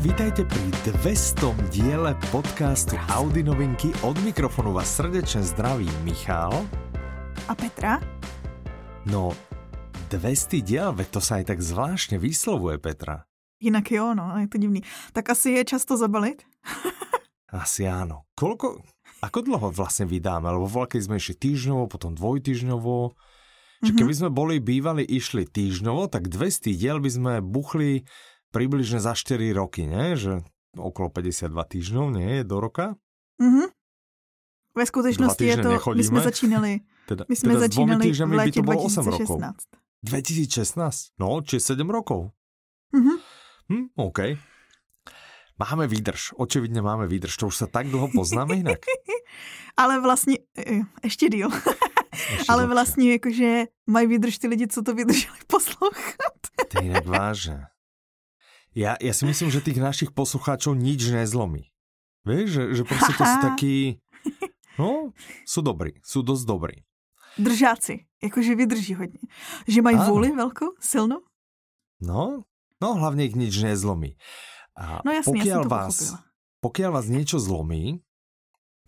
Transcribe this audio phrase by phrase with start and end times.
[0.00, 0.64] vítajte pri
[1.04, 1.52] 200.
[1.68, 3.92] diele podcastu Audi novinky.
[4.00, 6.56] Od mikrofonu vás srdečne zdraví Michal.
[7.44, 8.00] A Petra?
[9.04, 9.36] No,
[10.08, 13.28] 200 diel, veď to sa aj tak zvláštne vyslovuje, Petra.
[13.60, 14.80] Jinak jo, no, je to divný.
[15.12, 16.48] Tak asi je často zabalit?
[17.60, 18.24] asi áno.
[18.32, 18.80] Koľko,
[19.20, 20.48] ako dlho vlastne vydáme?
[20.48, 22.96] Lebo voľa, keď sme išli týždňovo, potom dvojtýždňovo.
[23.84, 28.08] Že keby sme boli bývali, išli týždňovo, tak 200 diel by sme buchli
[28.50, 30.16] približne za 4 roky, ne?
[30.18, 30.42] Že
[30.78, 32.94] okolo 52 týždňov, nie je do roka?
[33.38, 33.70] Mhm.
[34.70, 35.98] Ve skutečnosti je to, nechodíme.
[35.98, 39.56] my jsme začínali, teda, my jsme teda začínali v létě 2016.
[40.02, 41.06] 2016?
[41.18, 42.30] No, či 7 rokov.
[42.92, 43.10] Mhm.
[43.72, 44.18] Hm, OK.
[45.58, 48.78] Máme výdrž, očividně máme výdrž, to už se tak dlouho poznáme jinak.
[49.76, 51.48] Ale vlastně, eh, ještě díl.
[52.30, 56.40] Ještě Ale vlastně jakože mají výdrž ty lidi, co to vydrželi poslouchat.
[56.68, 57.66] To je jinak vážně.
[58.74, 61.66] Ja, ja si myslím, že tých našich poslucháčov nič nezlomí.
[62.24, 63.76] Vieš, že, že prostě to sú takí,
[64.78, 65.16] no,
[65.48, 66.76] sú dobrí, sú dosť dobrí.
[67.38, 69.18] Držáci, jakože vydrží hodně.
[69.66, 71.20] Že mají vůli velkou, silnou?
[72.00, 72.42] No,
[72.82, 74.16] no hlavně ich nič nezlomí.
[74.76, 76.14] A no jasně, pokiaľ vás,
[76.60, 78.00] pokiaľ vás niečo zlomí,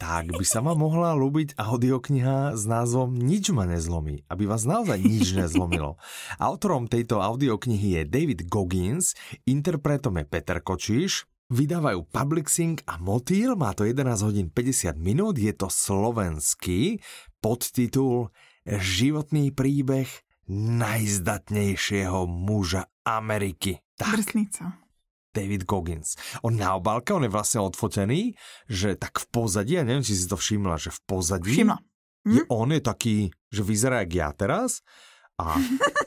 [0.00, 5.38] tak by sa mohla ľúbiť audiokniha s názvom Nič ma nezlomí, aby vás naozaj nič
[5.38, 5.94] nezlomilo.
[6.42, 9.14] Autorom tejto audioknihy je David Goggins,
[9.46, 15.52] interpretom je Peter Kočíš, vydávajú Publixing a Motýl, má to 11 hodín 50 minút, je
[15.54, 16.98] to slovenský
[17.38, 18.34] podtitul
[18.66, 20.06] Životný príbeh
[20.52, 23.82] najzdatnejšieho muža Ameriky.
[23.98, 24.18] Tak.
[24.18, 24.81] Drsnica.
[25.33, 26.14] David Goggins.
[26.44, 28.36] On na obálke, on je vlastne odfotený,
[28.69, 31.78] že tak v pozadí, ja neviem, či si to všimla, že v pozadí Všimla.
[32.28, 32.36] Hm?
[32.36, 33.16] Je, on je taký,
[33.50, 34.84] že vyzerá jak ja teraz
[35.40, 35.58] a,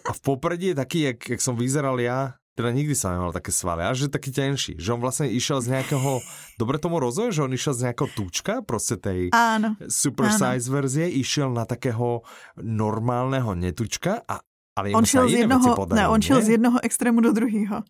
[0.08, 3.52] a v popredí je taký, jak, jak som vyzeral ja, teda nikdy som nemal také
[3.52, 6.24] svaly, a že taký tenší, že on vlastne išiel z nejakého,
[6.56, 10.40] dobre tomu rozumiem, že on išiel z nejakého tučka, proste tej áno, super áno.
[10.40, 12.24] size verzie, išiel na takého
[12.56, 14.40] normálneho netučka a
[14.76, 17.84] ale on šel z jednoho, ne, on šel z jednoho extrému do druhého.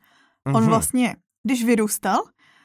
[0.46, 0.70] On mm-hmm.
[0.70, 1.16] vlastně
[1.46, 2.24] když vyrůstal,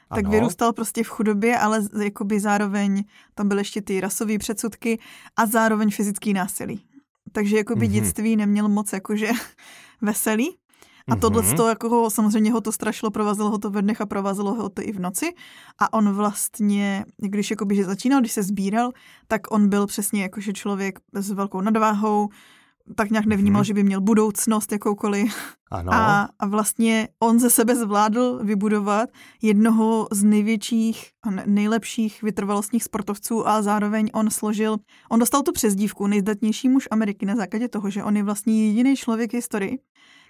[0.09, 0.31] tak ano.
[0.31, 3.05] vyrůstal prostě v chudobě, ale jakoby zároveň
[3.35, 4.99] tam byly ještě ty rasové předsudky
[5.37, 6.85] a zároveň fyzický násilí.
[7.33, 7.93] Takže jakoby mm-hmm.
[7.93, 9.31] dětství neměl moc jakože
[10.03, 10.57] veselý.
[11.09, 11.21] A mm-hmm.
[11.21, 14.55] tohle to jako ho, samozřejmě ho to strašilo, provazilo ho to ve dnech a provazilo
[14.55, 15.33] ho to i v noci.
[15.79, 18.91] A on vlastně, když jakoby, že začínal, když se sbíral,
[19.29, 22.29] tak on byl přesně jakože člověk s velkou nadváhou,
[22.95, 23.65] tak nějak nevnímal, hmm.
[23.65, 25.34] že by měl budoucnost jakoukoliv.
[25.71, 25.93] Ano.
[25.93, 29.09] A, a vlastně on ze sebe zvládl vybudovat
[29.43, 34.77] jednoho z největších a nejlepších vytrvalostních sportovců a zároveň on složil,
[35.11, 38.97] on dostal tu přezdívku nejzdatnější muž Ameriky na základě toho, že on je vlastně jediný
[38.97, 39.79] člověk v historii,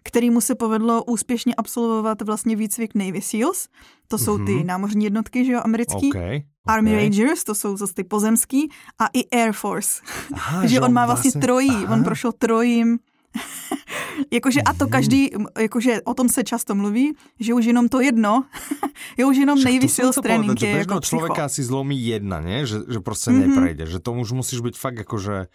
[0.03, 3.69] který mu se povedlo úspěšně absolvovat vlastně výcvik Navy SEALs.
[4.09, 4.47] To jsou mm-hmm.
[4.47, 4.67] ty mhm.
[4.67, 6.09] námořní jednotky, že jo, americký.
[6.09, 6.43] Okay.
[6.67, 8.69] Army Rangers, to jsou zase ty pozemský,
[8.99, 10.03] a i Air Force.
[10.33, 11.95] Aha, že on má vlastně, vlastně trojí, aha.
[11.95, 12.99] on prošel trojím.
[14.33, 14.93] jakože a to mhm.
[14.93, 18.45] každý, jakože o tom se často mluví, že už jenom to jedno,
[19.17, 20.59] je už jenom nejvysil trénink.
[20.59, 22.67] Že jako člověka si zlomí jedna, ne?
[22.67, 23.47] Že, že prostě mm-hmm.
[23.47, 25.47] neprejde, že tomu už musíš být fakt jakože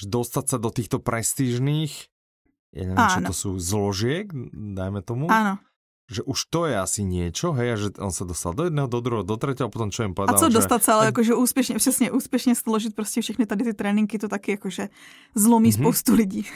[0.00, 2.04] že dostat se do těchto prestížných,
[2.74, 5.30] já nevím, čo to jsou zložiek, dajme tomu.
[5.30, 5.58] Ano
[6.10, 8.98] že už to je asi niečo, hej, a že on sa dostal do jedného, do
[8.98, 10.58] druhého, do tretieho, a potom čo jim povedal, A co že...
[10.58, 14.50] dostat se, ale jakože úspěšně, přesně, úspěšně složit prostě všechny tady ty tréninky, to taky
[14.50, 14.88] jakože
[15.34, 15.80] zlomí mm-hmm.
[15.80, 16.46] spoustu lidí.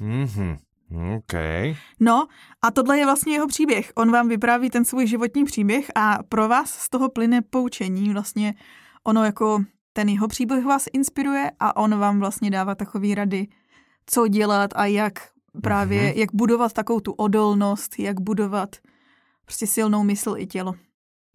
[0.00, 0.56] mm-hmm.
[1.16, 1.34] OK.
[2.00, 2.26] No
[2.62, 3.92] a tohle je vlastně jeho příběh.
[3.94, 8.12] On vám vypráví ten svůj životní příběh a pro vás z toho plyne poučení.
[8.12, 8.54] Vlastně
[9.04, 13.46] ono jako ten jeho příběh vás inspiruje a on vám vlastně dává takové rady,
[14.06, 15.28] co dělat a jak
[15.62, 16.18] právě, mm-hmm.
[16.18, 18.76] jak budovat takovou tu odolnost, jak budovat
[19.44, 20.74] prostě silnou mysl i tělo.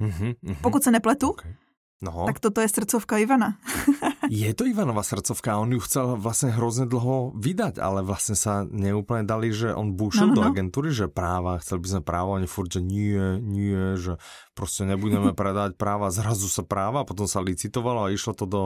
[0.01, 0.55] Mm-hmm.
[0.61, 1.55] Pokud se nepletu, okay.
[2.01, 2.25] no.
[2.25, 3.57] tak toto je srdcovka Ivana.
[4.29, 9.23] je to Ivanova srdcovka, on ju chcel vlastně hrozně dlho vydať, ale vlastně sa neúplně
[9.23, 12.47] dali, že on búšil no, no, do agentúry, že práva, chceli by sme práva, oni
[12.47, 14.21] furt, že nie, nie, že
[14.53, 18.63] prostě nebudeme predať práva, zrazu sa práva, potom sa licitovalo a išlo to do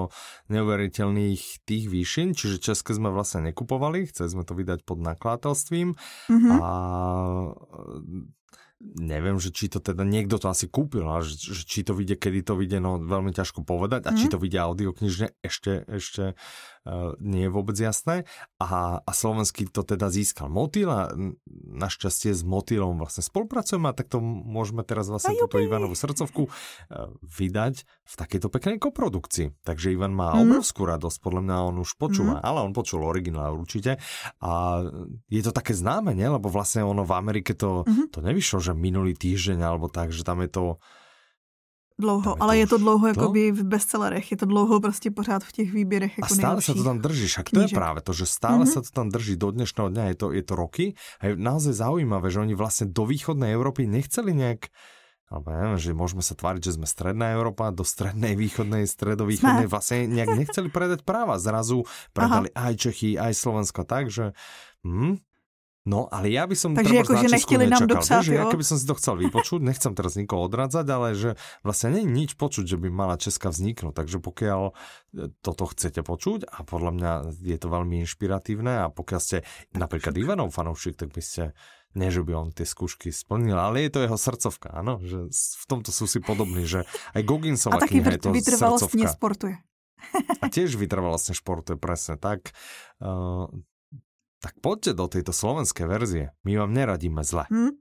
[0.52, 5.96] neuveriteľných tých výšin, čiže České sme vlastne nekupovali, chceli sme to vydať pod nakladatelstvím.
[6.28, 6.52] Mm-hmm.
[6.60, 6.72] a
[9.00, 12.20] neviem, že či to teda niekto to asi kúpil, ale že, že či to vyjde,
[12.20, 14.18] kedy to vyjde, no veľmi ťažko povedať a mm.
[14.20, 14.32] či mhm.
[14.32, 16.36] to vyjde audioknižne ešte, ešte
[17.24, 18.28] nie je vôbec jasné.
[18.60, 21.12] A, a slovenský to teda získal Motýl a
[21.72, 26.52] našťastie s Motýlom vlastne spolupracujeme a tak to môžeme teraz vlastne túto Ivanovú srdcovku
[27.24, 29.64] vydať v takejto peknej koprodukcii.
[29.64, 30.44] Takže Ivan má mm.
[30.44, 32.44] obrovskú radosť, podľa mňa on už počúva, mm.
[32.44, 33.98] ale on počul originál určite.
[34.44, 34.84] A
[35.32, 36.28] je to také známe, nie?
[36.28, 38.12] Lebo vlastne ono v Amerike to, mm.
[38.12, 40.64] to nevyšlo, že minulý týždeň alebo tak, že tam je to
[41.94, 45.52] Dlouho, ale je to dlouho jako by v bestsellerech, je to dlouho prostě pořád v
[45.52, 48.26] těch výběrech jako A stále sa to tam drží, však to je práve to, že
[48.26, 48.74] stále mm-hmm.
[48.74, 50.86] sa to tam drží do dnešného dňa, je to, je to roky
[51.22, 54.74] a je naozaj zaujímavé, že oni vlastne do východnej Európy nechceli nejak
[55.34, 60.06] alebo neviem, že môžeme sa tváriť, že sme stredná Európa, do strednej, východnej, stredovýchodnej vlastne
[60.06, 61.42] nejak nechceli predať práva.
[61.42, 62.70] Zrazu predali Aha.
[62.70, 64.38] aj Čechy, aj Slovensko tak, že
[64.86, 65.18] hm,
[65.84, 68.40] No, ale ja by som Takže ako, že nechtěli nám dopsat, jo?
[68.40, 72.08] Ja keby som si to chcel vypočuť, nechcem teraz nikoho odradzať, ale že vlastne nie
[72.08, 73.92] je nič počuť, že by mala Česka vzniknúť.
[73.92, 74.74] Takže pokiaľ e,
[75.44, 77.12] toto chcete počuť a podľa mňa
[77.44, 79.38] je to veľmi inšpiratívne a pokiaľ ste
[79.76, 81.52] napríklad Ivanov fanoušik, tak by ste
[82.00, 85.66] nie, že by on tie skúšky splnil, ale je to jeho srdcovka, áno, že v
[85.70, 88.98] tomto sú si podobní, že aj Goginsová kniha je to srdcovka.
[88.98, 89.56] nesportuje.
[90.42, 92.52] A tiež vytrvalostne športuje, presne tak.
[93.00, 93.48] Uh,
[94.44, 96.36] tak poďte do tejto slovenské verzie.
[96.44, 97.48] My vám neradíme zle.
[97.48, 97.80] Hmm?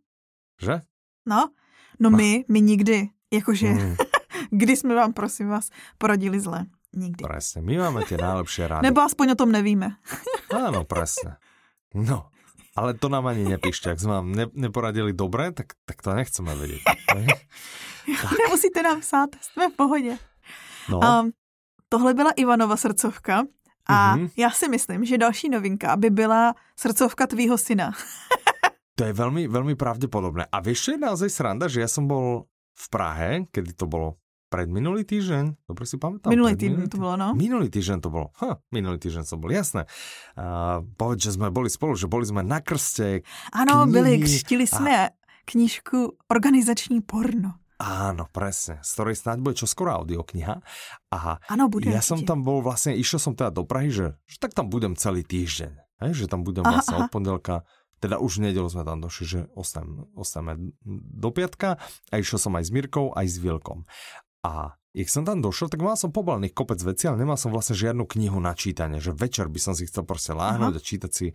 [0.62, 0.86] Že?
[1.26, 1.50] No,
[1.98, 2.14] no, no.
[2.14, 3.10] my, my nikdy.
[3.34, 3.94] Jakože, hmm.
[4.62, 6.70] kdy jsme vám, prosím vás, poradili zle?
[6.92, 7.24] Nikdy.
[7.24, 8.84] Presne, my máme tie najlepšie rady.
[8.84, 9.96] Nebo aspoň o tom nevíme.
[10.52, 11.40] Áno, presne.
[11.96, 12.28] No,
[12.76, 13.88] ale to nám ani nepíšte.
[13.88, 16.84] Ak sme vám ne, neporadili dobre, tak, tak to nechceme vedieť.
[18.44, 20.14] Nemusíte nám psát, jsme v pohodě.
[20.88, 21.00] No.
[21.00, 21.32] Um,
[21.88, 23.48] tohle byla Ivanova srdcovka
[23.88, 24.30] a mm-hmm.
[24.36, 27.92] já si myslím, že další novinka by byla srdcovka tvýho syna.
[28.98, 30.46] to je veľmi, veľmi pravdepodobné.
[30.52, 34.68] A čo je naozaj sranda, že ja som bol v Prahe, kedy to bolo pred
[34.68, 36.28] minulý týždeň, dobre si pamätám.
[36.28, 37.32] Minulý týždeň to bolo, no.
[37.32, 38.28] Minulý týždeň to bolo.
[38.36, 39.88] Ha, minulý týždeň som bol, jasné.
[40.36, 43.24] Uh, povedz, že sme boli spolu, že boli sme na krste.
[43.56, 45.08] Áno, byli, křtili a...
[45.48, 47.61] knižku Organizační porno.
[47.82, 48.78] Áno, presne.
[48.86, 50.62] Z ktorej snáď bude čoskoro audiokniha.
[51.10, 51.18] A
[51.50, 54.54] ano, bude ja som tam bol vlastne, išiel som teda do Prahy, že, že tak
[54.54, 55.72] tam budem celý týždeň.
[56.06, 57.06] Hej, že tam budem aha, vlastne aha.
[57.06, 57.66] od pondelka,
[58.02, 59.40] teda už v nedelu sme tam došli, že
[60.18, 60.74] ostaneme
[61.14, 61.78] do piatka
[62.10, 63.86] a išiel som aj s Mirkou, aj s Vilkom.
[64.42, 67.72] A jak som tam došel, tak mal som pobalených kopec veci, ale nemal som vlastne
[67.72, 70.80] žiadnu knihu na čítanie, že večer by som si chcel proste láhnuť Aha.
[70.82, 71.26] a čítať si,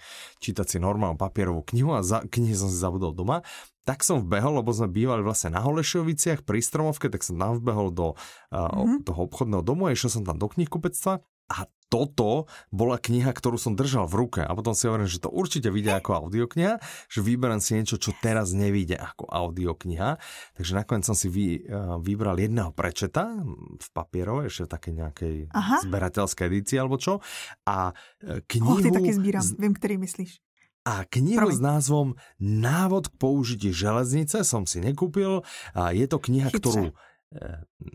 [0.44, 3.42] čítať si normálnu papierovú knihu a za, knihy som si zabudol doma.
[3.88, 7.90] Tak som vbehol, lebo sme bývali vlastne na Holešoviciach pri Stromovke, tak som tam vbehol
[7.96, 9.08] do uh, mm-hmm.
[9.08, 11.58] toho obchodného domu a išiel som tam do knihkupectva a
[11.88, 15.72] toto bola kniha, ktorú som držal v ruke a potom si hovorím, že to určite
[15.72, 20.20] vyjde ako audiokniha, že vyberám si niečo, čo teraz nevíde ako audiokniha.
[20.60, 23.32] Takže nakoniec som si vy, uh, vybral jedného prečeta
[23.80, 25.78] v papierovej, ešte v takej nejakej Aha.
[25.88, 27.24] zberateľskej edícii alebo čo.
[27.64, 27.96] A
[28.52, 28.78] knihu...
[28.78, 30.44] Oh, ty taky sbíram, viem, ktorý myslíš.
[30.88, 31.56] A knihu Promiň.
[31.56, 32.08] s názvom
[32.40, 35.44] Návod k použití železnice som si nekúpil.
[35.76, 36.64] A je to kniha, Chytře.
[36.64, 36.84] ktorú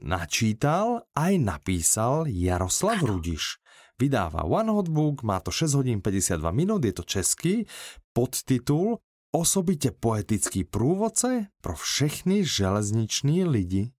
[0.04, 3.16] načítal aj napísal Jaroslav ano.
[3.16, 3.61] Rudiš.
[4.00, 7.66] Vydáva One Hot Book, má to 6 hodín 52 minút, je to český,
[8.12, 8.98] podtitul
[9.34, 13.92] Osobitě poetický průvodce pro všechny železniční lidi.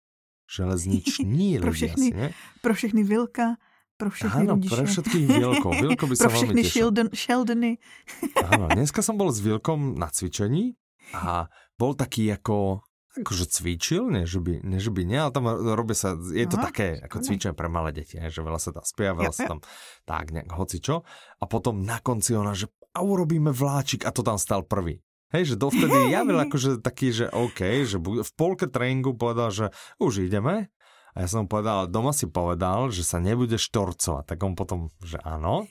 [0.57, 2.33] Železniční pro lidi všechny, asi, ne?
[2.61, 3.55] Pro všechny Vilka,
[3.97, 4.75] pro všechny Áno, Rudiše.
[4.75, 5.73] pre všetkých Vilkov.
[5.81, 7.77] Vilko by sa Pro všechny Sheldon, Sheldony.
[8.45, 10.77] Áno, dneska som bol s Vilkom na cvičení
[11.17, 11.49] a
[11.81, 15.93] bol taký ako akože cvičil, nie že by, nie, že by nie, ale tam robia
[15.93, 19.21] sa, je to Aha, také ako cvičenie pre malé deti, že veľa sa tam spieva,
[19.21, 19.59] veľa sa tam
[20.09, 21.05] tak nejak hocičo.
[21.37, 25.01] A potom na konci ona, že a urobíme vláčik a to tam stal prvý.
[25.33, 29.65] Hej, že dovtedy ja byl akože taký, že OK, že v polke tréningu povedal, že
[29.97, 30.69] už ideme
[31.13, 34.33] a ja som mu povedal, doma si povedal, že sa nebude štorcovať.
[34.33, 35.69] Tak on potom, že áno,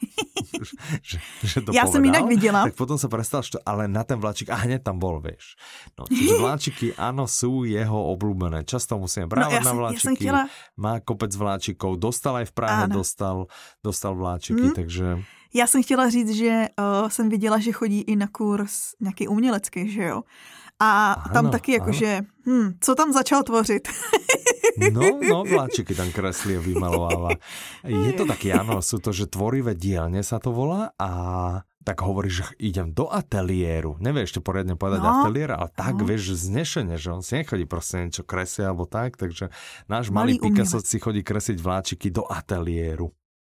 [1.09, 1.95] že, že to Ja povedal.
[1.99, 2.61] som inak videla.
[2.71, 5.59] Tak potom sa prestal, što, ale na ten vláčik, a hneď tam bol, vieš.
[5.99, 8.63] No, čiže vláčiky, áno, sú jeho obľúbené.
[8.63, 10.25] Často musíme brávať no, ja na vláčiky.
[10.31, 10.47] Ja.
[10.79, 13.51] Má kopec vláčikov, dostal aj v Prahe, dostal,
[13.83, 14.79] dostal vláčiky, hmm.
[14.79, 15.07] takže...
[15.55, 19.91] Já jsem chtěla říct, že uh, jsem viděla, že chodí i na kurz nějaký umělecký,
[19.91, 20.23] že jo.
[20.81, 23.89] A ano, tam taky jakože, hm, co tam začal tvořit?
[24.79, 27.37] No, no, vláčiky tam kreslí a vymalováva.
[27.85, 31.11] Je to taky, áno, sú to, že tvorivé dielne sa to volá a
[31.83, 33.99] tak hovorí, že idem do ateliéru.
[33.99, 35.11] Nevie ešte poriadne povedať no.
[35.23, 36.07] ateliér, ale tak, no.
[36.07, 39.51] vieš, znešenie, že on si nechodí proste niečo kresliť alebo tak, takže
[39.91, 43.11] náš malý, malý Picasso si chodí kresliť vláčiky do ateliéru.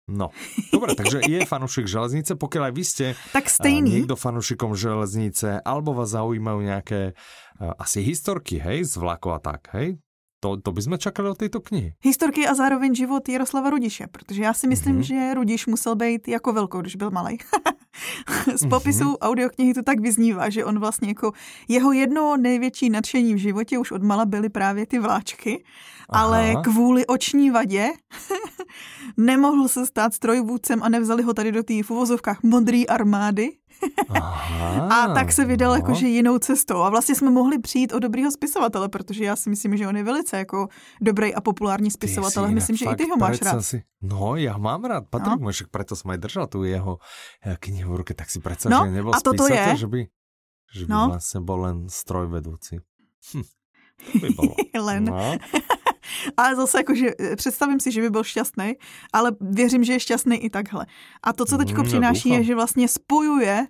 [0.06, 0.30] No,
[0.70, 3.90] dobre, takže je fanúšik železnice, pokiaľ aj vy ste tak stejný.
[3.90, 9.66] niekto fanúšikom železnice, alebo vás zaujímajú nejaké uh, asi historky, hej, z vlaku a tak,
[9.74, 9.98] hej?
[10.46, 11.94] To, to bychom čakali od této knihy.
[12.02, 15.28] Historky a zároveň život Jaroslava Rudiše, protože já si myslím, mm-hmm.
[15.28, 17.38] že Rudiš musel být jako velkou, když byl malý.
[18.56, 19.18] Z popisu mm-hmm.
[19.20, 21.32] audioknihy to tak vyznívá, že on vlastně jako
[21.68, 25.64] jeho jedno největší nadšení v životě už od mala byly právě ty vláčky,
[26.08, 26.24] Aha.
[26.24, 27.88] ale kvůli oční vadě
[29.16, 33.52] nemohl se stát strojvůdcem a nevzali ho tady do té v uvozovkách modré armády,
[34.08, 35.76] Aha, a tak se vydal no.
[35.76, 36.76] jakože jinou cestou.
[36.76, 40.02] A vlastně jsme mohli přijít o dobrýho spisovatele, protože já si myslím, že on je
[40.02, 40.68] velice jako
[41.00, 42.48] dobrý a populární spisovatel.
[42.48, 43.62] Myslím, že i ty ho máš rád.
[43.62, 45.04] Si, no, já mám rád.
[45.10, 45.50] Patrik, no.
[45.50, 46.98] však preto jsem aj držel tu jeho
[47.44, 49.76] eh, knihu v ruke, tak si predstav, no, že nebyl a toto spisatel, je.
[49.76, 50.00] že by,
[50.72, 51.08] že by no.
[51.08, 52.76] vlastně byl len strojvedoucí.
[53.34, 53.42] Hm.
[54.20, 54.54] By bylo.
[54.84, 55.04] len.
[55.04, 55.36] No.
[56.36, 58.74] Ale zase jakože eh, představím si, že by byl šťastný,
[59.12, 60.86] ale věřím, že je šťastný i takhle.
[61.22, 63.66] A to, co teďko mm, přináší, je, že vlastně spojuje,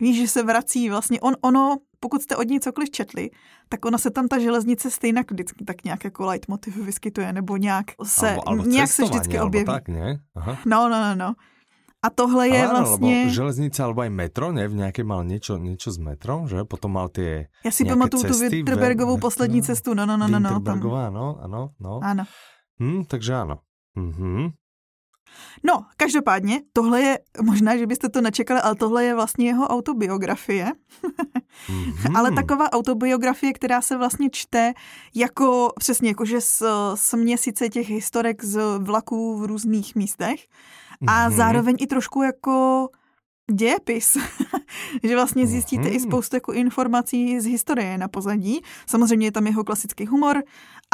[0.00, 3.30] víš, že se vrací vlastně, on, ono, pokud jste od ní cokoliv četli,
[3.68, 7.86] tak ona se tam ta železnice stejně vždycky tak nějak jako leitmotiv vyskytuje, nebo nějak
[8.04, 9.66] se, albo, albo nějak se vždycky objeví.
[9.66, 10.20] tak, ne?
[10.34, 10.58] Aha.
[10.66, 11.34] No, no, no, no.
[12.02, 13.18] A tohle je Ale vlastně...
[13.18, 14.68] Lebo železnice alebo aj metro, ne?
[14.68, 16.64] V nějaké mal něco, něco s metrom, že?
[16.64, 20.40] Potom mal ty Já si pamatuju tu Winterbergovou poslední cestu, no, no, no, no.
[20.40, 22.00] no Winterbergová, no, ano, no.
[22.02, 22.24] Ano.
[22.82, 23.58] Hm, takže ano.
[23.96, 24.50] Mhm.
[25.64, 30.72] No, každopádně, tohle je, možná, že byste to nečekali, ale tohle je vlastně jeho autobiografie.
[31.68, 32.12] mm-hmm.
[32.18, 34.72] ale taková autobiografie, která se vlastně čte
[35.14, 36.62] jako, přesně jakože z,
[36.94, 40.46] z měsíce těch historek z vlaků v různých místech
[41.06, 41.36] a mm-hmm.
[41.36, 42.88] zároveň i trošku jako
[43.52, 44.16] dějepis,
[45.02, 45.96] že vlastně zjistíte mm-hmm.
[45.96, 48.60] i spoustu jako informací z historie na pozadí.
[48.86, 50.42] Samozřejmě je tam jeho klasický humor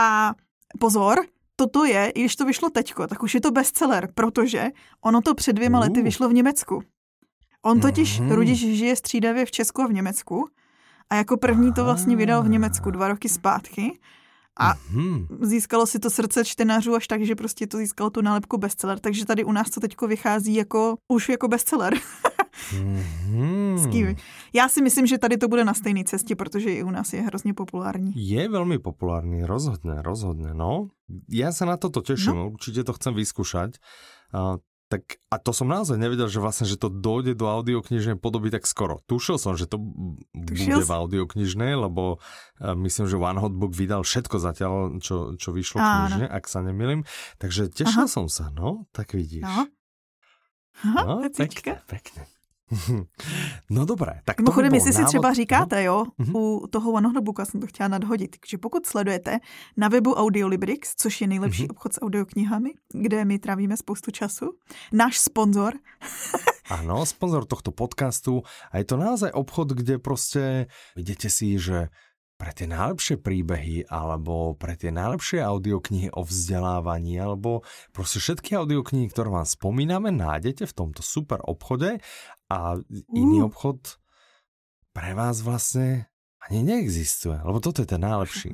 [0.01, 0.35] a
[0.81, 1.25] pozor,
[1.57, 4.71] toto je, i když to vyšlo teďko, tak už je to bestseller, protože
[5.01, 6.83] ono to před dvěma lety vyšlo v Německu.
[7.63, 8.35] On totiž, mm-hmm.
[8.35, 10.49] Rudiš, žije střídavě v Česku a v Německu
[11.11, 13.99] a jako první to vlastně vydal v Německu dva roky zpátky
[14.59, 15.27] a mm-hmm.
[15.41, 19.27] získalo si to srdce čtenářů až tak, že prostě to získalo tu nálepku bestseller, takže
[19.27, 21.95] tady u nás to teďko vychází jako, už jako bestseller.
[22.71, 24.17] mm-hmm.
[24.53, 27.23] Já si myslím, že tady to bude na stejné cestě, protože i u nás je
[27.23, 28.13] hrozně populární.
[28.17, 30.89] Je velmi populární, rozhodně, rozhodně, no.
[31.31, 32.51] Já se na toto těším, no.
[32.51, 33.71] určitě to chcem vyskúšať.
[34.87, 38.71] Tak a to som naozaj nevedel, že vlastne, že to dojde do audioknižnej podoby tak
[38.71, 39.03] skoro.
[39.11, 39.83] Tušil som, že to
[40.31, 45.35] Tušil bude v audioknižnej, lebo uh, myslím, že One Hot Book vydal všetko zatiaľ, čo,
[45.35, 47.03] čo vyšlo knižne, ak sa nemýlim.
[47.43, 48.15] Takže tešil Aha.
[48.15, 49.43] som sa, no, tak vidíš.
[49.43, 49.67] No.
[50.87, 52.36] Aha, no, pekne, pekne.
[53.71, 56.37] No dobré, tak Mimochodem, jestli si třeba říkáte, jo, uh-huh.
[56.37, 59.39] u toho OneHotbooka jsem to chtěla nadhodit, takže pokud sledujete
[59.77, 61.71] na webu Audiolibrix, což je nejlepší uh-huh.
[61.71, 64.53] obchod s audioknihami, kde my trávíme spoustu času,
[64.93, 65.75] náš sponzor.
[66.67, 68.43] Ano, sponzor tohto podcastu
[68.75, 71.89] a je to naozaj obchod, kde prostě vidíte si, že
[72.37, 79.09] pre tie najlepšie príbehy alebo pre tie najlepšie audioknihy o vzdelávaní alebo prostě všetky audioknihy,
[79.09, 81.97] ktoré vám spomíname, nájdete v tomto super obchode
[82.51, 82.75] a
[83.15, 83.45] iný uh.
[83.45, 83.77] obchod
[84.93, 86.07] pre vás vlastně
[86.51, 88.53] ani neexistuje, lebo toto je ten najlepší.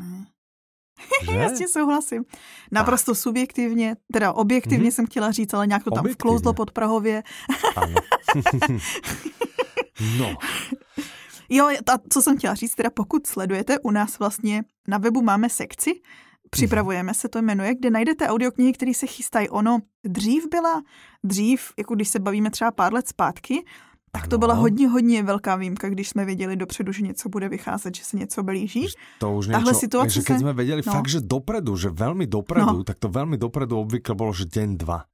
[1.24, 1.32] Že?
[1.36, 2.24] Já s tím souhlasím.
[2.72, 4.94] Naprosto subjektivně, teda objektivně mm-hmm.
[4.94, 7.22] jsem chtěla říct, ale nějak to tam vklouzlo pod Prahově.
[7.76, 7.94] Ano.
[10.18, 10.36] no.
[11.48, 15.48] Jo, a co jsem chtěla říct, teda pokud sledujete, u nás vlastně na webu máme
[15.48, 16.00] sekci,
[16.56, 19.48] Připravujeme se to jmenuje, kde najdete audioknihy, které se chystají.
[19.48, 20.82] Ono dřív byla,
[21.24, 23.64] dřív, jako když se bavíme třeba pár let zpátky,
[24.12, 27.94] tak to byla hodně, hodně velká výjimka, když jsme věděli dopředu, že něco bude vycházet,
[27.94, 28.86] že se něco blíží.
[29.18, 30.38] To už Tahle situace že keď se...
[30.38, 30.92] jsme věděli no.
[30.92, 32.84] fakt, že dopredu, že velmi dopredu, no.
[32.84, 35.04] tak to velmi dopredu obvykle bylo, že den, dva.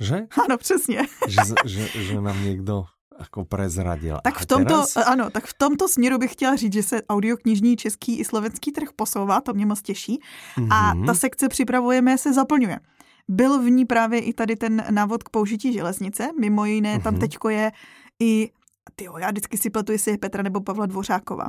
[0.00, 0.26] Že?
[0.44, 1.02] Ano, přesně.
[1.28, 2.84] že, že, že nám někdo
[3.18, 4.18] jako prezradil.
[4.24, 4.96] Tak v tomto, teraz...
[4.96, 8.88] ano, tak v tomto směru bych chtěla říct, že se audioknižní český i slovenský trh
[8.96, 10.20] posouvá, to mě moc těší.
[10.56, 10.68] Mm-hmm.
[10.70, 11.06] A mhm.
[11.06, 12.80] ta sekce připravujeme se zaplňuje.
[13.28, 17.02] Byl v ní právě i tady ten návod k použití železnice, mimo jiné mm-hmm.
[17.02, 17.20] tam mhm.
[17.20, 17.72] teďko je
[18.22, 18.50] i,
[18.96, 21.48] tyjo, já vždycky si pletu, jestli je Petra nebo Pavla Dvořáková.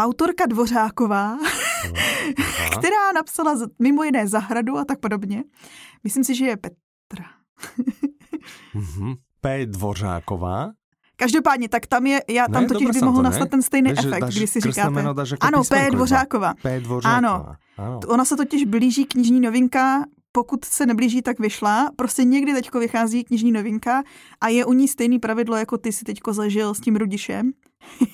[0.00, 1.38] Autorka Dvořáková,
[2.78, 5.44] která napsala mimo jiné Zahradu a tak podobně.
[6.04, 7.26] Myslím si, že je Petra.
[8.74, 9.16] mm-hmm.
[9.40, 9.66] P.
[9.66, 10.72] Dvořáková.
[11.16, 14.24] Každopádně, tak tam je, já tam ne, totiž by mohl nastat ten stejný Víš, efekt,
[14.24, 15.00] když si říkáte.
[15.00, 15.90] Jako ano, P.
[15.90, 16.54] Dvořáková.
[16.62, 16.80] P.
[16.80, 17.16] Dvořáková.
[17.16, 17.56] Ano.
[17.76, 18.00] ano.
[18.06, 21.90] Ona se totiž blíží knižní novinka, pokud se neblíží, tak vyšla.
[21.96, 24.02] Prostě někdy teďko vychází knižní novinka
[24.40, 27.52] a je u ní stejný pravidlo, jako ty si teďko zažil s tím Rudišem.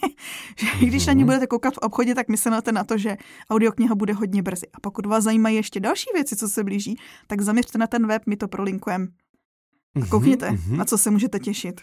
[0.57, 1.27] že když na ní mhm.
[1.27, 3.17] budete koukat v obchodě, tak myslete na to, že
[3.51, 4.67] audiokniha bude hodně brzy.
[4.75, 8.23] A pokud vás zajímají ještě další věci, co se blíží, tak zaměřte na ten web,
[8.27, 9.07] my to prolinkujeme.
[10.03, 10.77] A koukněte, mm-hmm.
[10.77, 11.81] na co se můžete těšit.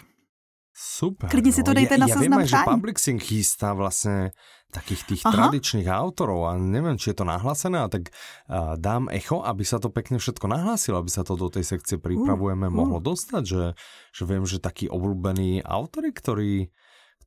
[0.80, 1.30] Super.
[1.30, 2.72] Klidně si to dejte ja, na ja seznam viem že přání.
[2.72, 4.32] Publixing chystá vlastne
[4.72, 5.34] takých tých Aha.
[5.34, 9.82] tradičných autorov a neviem, či je to nahlásené, a tak uh, dám echo, aby sa
[9.82, 12.74] to pekne všetko nahlásilo, aby sa to do tej sekcie pripravujeme uh.
[12.74, 13.64] mohlo dostať, že,
[14.14, 16.70] že viem, že takí obľúbení autory, ktorí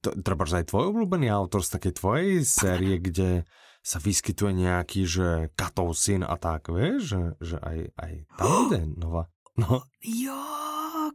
[0.00, 3.44] to, treba, že aj tvoj obľúbený autor z takej tvojej série, kde
[3.82, 5.28] sa vyskytuje nejaký, že
[5.58, 9.26] katov syn a tak, vieš, že, že aj, aj tam bude nová.
[9.58, 10.40] No, Jo,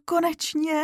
[0.06, 0.84] konečně.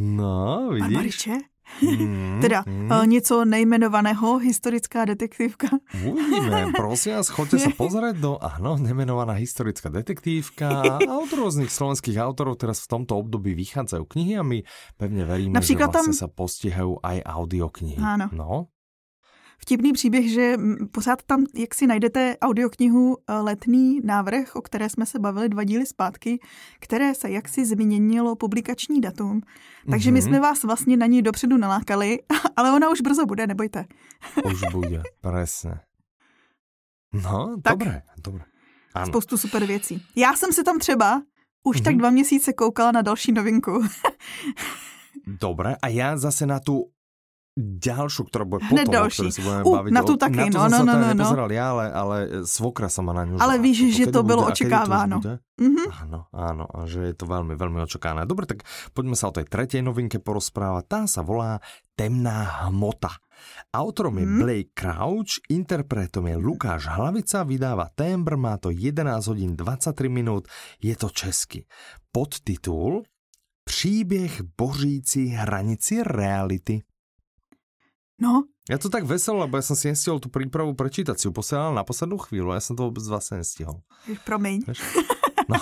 [0.00, 0.96] no, Pan vidíš?
[0.96, 1.36] Mariče?
[1.82, 3.10] Mm, Teda mm.
[3.10, 5.68] něco nejmenovaného, historická detektivka.
[6.04, 12.20] Uvidíme, prosím vás, choďte sa pozrieť do, áno, nemenovaná historická detektívka a od rôznych slovenských
[12.20, 14.60] autorov teraz v tomto období vychádzajú knihy a my
[15.00, 17.98] pevne veríme, Například že vlastne tam- sa postihajú aj audioknihy.
[18.04, 18.26] Áno.
[18.30, 18.50] No,
[19.58, 20.56] Vtipný příběh, že
[20.92, 25.64] pořád tam, jak si najdete audioknihu eh, Letný návrh, o které jsme se bavili dva
[25.64, 26.38] díly zpátky,
[26.80, 29.40] které se jaksi změnilo publikační datum.
[29.90, 30.28] Takže my Mhm.
[30.28, 32.18] jsme vás vlastně na ní dopředu nalákali,
[32.56, 33.84] ale ona už brzo bude, nebojte.
[34.44, 35.80] už bude, presne.
[37.12, 37.72] No, Tak.
[37.78, 38.44] dobré, dobré.
[38.94, 39.06] Áno.
[39.06, 40.02] Spoustu super věcí.
[40.16, 41.22] Já jsem si tam třeba
[41.64, 41.84] už Mhm.
[41.84, 43.82] tak dva měsíce koukala na další novinku.
[45.26, 46.90] Dobre, a ja zase na tú
[47.56, 49.30] ďalšiu, ktorá bude Hned potom, další.
[49.30, 49.90] o budeme U, baviť.
[49.90, 51.06] na o- taky, na to no, no, no, no, no.
[51.14, 55.22] nepozeral ja, ale, ale svokra sa ma na ňu Ale víš, že to bylo očekáváno.
[55.22, 55.38] bude?
[55.54, 55.84] Mhm.
[56.02, 58.26] Áno, áno, a že je to veľmi, veľmi očakávané.
[58.26, 60.82] Dobre, tak poďme sa o tej tretej novinke porozprávať.
[60.84, 61.62] Tá sa volá
[61.94, 63.14] Temná hmota.
[63.70, 64.36] Autorom je Mhm.
[64.36, 70.94] Blake Crouch, interpretom je Lukáš Hlavica, vydáva Tembr, má to 11 hodín 23 minút, je
[70.96, 71.62] to česky.
[72.10, 73.06] Podtitul
[73.64, 76.82] Příběh bořící hranici reality.
[78.14, 81.32] No, Ja to tak veselo, lebo ja som si nestihol tú prípravu prečítať, si ju
[81.36, 83.84] posielal na poslednú chvíľu, ja som to vôbec vlastne nestihol.
[84.24, 84.64] promiň.
[85.44, 85.60] No,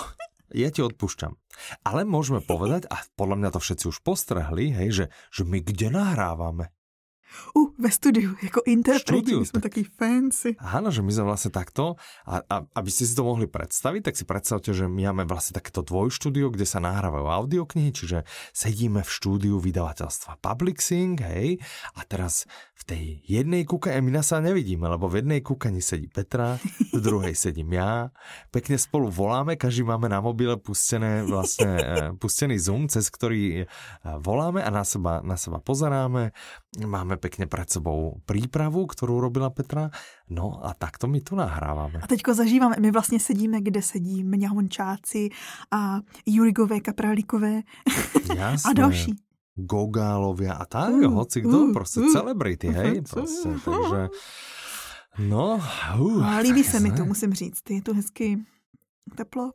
[0.55, 1.35] ja ti odpúšťam.
[1.83, 5.91] Ale môžeme povedať, a podľa mňa to všetci už postrehli, hej, že, že my kde
[5.91, 6.71] nahrávame?
[7.57, 10.55] U, ve studiu, jako interpreti, my jsme tak- taky fancy.
[10.59, 14.15] Áno, že my sme vlastne takto, a, a aby ste si to mohli predstaviť, tak
[14.17, 19.09] si predstavte, že my máme vlastne takéto dvojštúdio, kde sa nahrávajú audioknihy, čiže sedíme v
[19.09, 21.57] štúdiu vydavateľstva Publixing, hej,
[21.97, 22.45] a teraz
[22.77, 26.59] v tej jednej kúkani, my nás sa nevidíme, lebo v jednej kúkani sedí Petra,
[26.91, 28.11] v druhej sedím ja,
[28.51, 33.67] pekne spolu voláme, každý máme na mobile pustené vlastne, eh, pustený Zoom, cez ktorý eh,
[34.19, 36.35] voláme a na seba, na seba pozeráme,
[36.81, 39.87] máme pekne pred sebou prípravu, ktorú robila Petra,
[40.27, 42.03] no a takto my tu nahrávame.
[42.03, 45.29] A teďko zažíváme, my vlastně sedíme, kde sedí Mňahončáci
[45.71, 47.63] a Jurigové, Kaprálíkové
[48.35, 48.69] Jasné.
[48.69, 49.15] a další.
[49.55, 52.11] Gogálovia a tak, Uh, hoci kto, uh, proste uh.
[52.11, 54.09] celebrity, hej, proste, takže...
[55.21, 55.61] No,
[55.99, 57.69] uh, A líbí tak se mi to, musím říct.
[57.69, 58.43] Je tu hezky
[59.15, 59.51] teplo,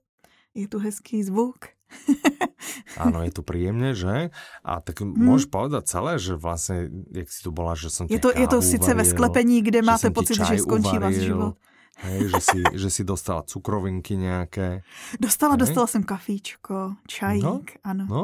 [0.55, 1.59] je tu hezký zvuk.
[3.03, 4.31] Áno, je tu príjemne, že?
[4.65, 5.15] A tak Hmm.
[5.15, 8.59] môžeš povedať celé, že vlastne, jak si tu bola, že som Je to, je to
[8.61, 11.55] sice ve varil, sklepení, kde máte pocit, že skončí váš uvaril, život.
[11.99, 14.83] Hej, že si, že si dostala cukrovinky nejaké.
[15.21, 15.61] Dostala, Hej.
[15.67, 18.05] dostala jsem kafíčko, čajík, ano.
[18.09, 18.23] No,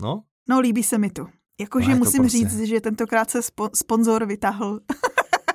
[0.00, 0.12] no,
[0.48, 1.28] No, líbí se mi tu.
[1.60, 4.80] Jakože No, to musím prostě- říct, že tentokrát se spo- sponzor vytáhl.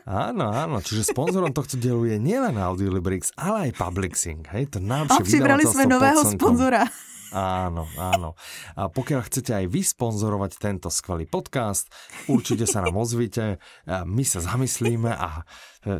[0.05, 5.17] Áno, áno, čiže sponzorom tohto dielu je nielen Audiolibrix, ale aj Publixing, hej, to A
[5.17, 6.85] přibrali jsme nového sponzora.
[7.35, 8.39] Áno, áno.
[8.79, 11.91] A pokiaľ chcete aj vy sponzorovať tento skvelý podcast,
[12.31, 15.43] určite sa nám ozvite, my sa zamyslíme a
[15.83, 15.99] e,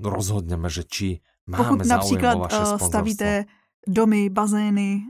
[0.00, 1.08] rozhodneme, že či
[1.44, 2.88] máme Pokud záujem například o vaše uh, sponzorstvo.
[2.88, 3.30] stavíte
[3.88, 5.02] domy, bazény,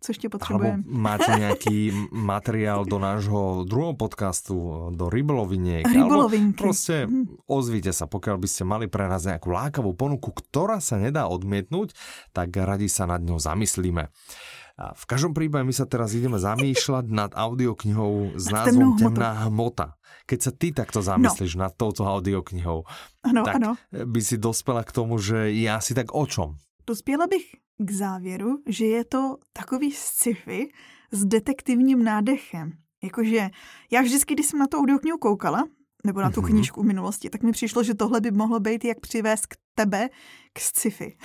[0.00, 0.82] co ještě Alebo potřebujeme.
[0.86, 4.56] máte nejaký m- materiál do nášho druhého podcastu,
[4.90, 5.84] do ryboloviniek.
[5.84, 6.56] Rybolovinky.
[6.56, 7.28] Alebo proste Mm.
[7.46, 11.92] ozvite sa, pokiaľ by ste mali pre nás nejakú lákavú ponuku, ktorá sa nedá odmietnúť,
[12.30, 14.08] tak radi sa nad ňou zamyslíme.
[14.74, 20.00] A v každom prípade my sa teraz ideme zamýšľať nad audioknihou s názvom Temná hmota.
[20.24, 21.60] Keď sa ty takto zamyslíš no.
[21.60, 22.88] nad touto audioknihou,
[23.20, 23.76] Ano, tak ano.
[23.92, 26.56] by si dospela k tomu, že je asi tak o čom?
[26.90, 27.46] Dospěla bych
[27.78, 30.68] k závěru, že je to takový sci-fi
[31.12, 32.72] s detektivním nádechem.
[33.02, 33.50] Jakože
[33.92, 35.64] já vždycky, když jsem na tu audioknihu koukala,
[36.06, 36.50] nebo na tu Mhm.
[36.50, 40.08] knížku v minulosti, tak mi přišlo, že tohle by mohlo být jak přivést k tebe
[40.52, 41.16] k sci-fi.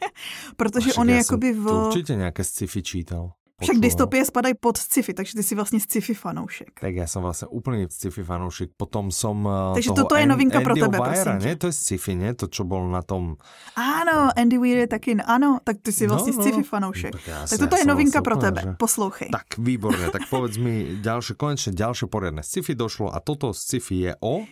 [0.56, 1.64] Protože Však on je jakoby v...
[1.68, 3.32] tu určite nejaké sci-fi čítal.
[3.60, 6.80] Však dystopie spadají pod sci-fi, takže ty jsi vlastně sci-fi fanoušek.
[6.80, 8.72] Tak ja som vlastne úplný sci-fi fanúšik.
[8.76, 11.52] Potom som uh, Takže toto je An- novinka pro Andyho tebe, Weira, prosím nie?
[11.60, 12.30] To je sci-fi, nie?
[12.40, 13.36] To, čo bol na tom...
[13.76, 16.42] Ano, Andy Weir je taky, ano, tak ty jsi No, vlastně no.
[16.42, 17.12] sci-fi fanoušek.
[17.12, 19.28] Tak Tak toto je novinka vlastne pro tebe, že- poslouchej.
[19.28, 20.08] Tak, výborne.
[20.10, 24.44] Tak povedz mi ďalšie, konečne ďalšie poriadne sci-fi došlo a toto sci-fi je o...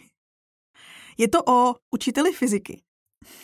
[1.19, 2.79] Je to o učiteli fyziky,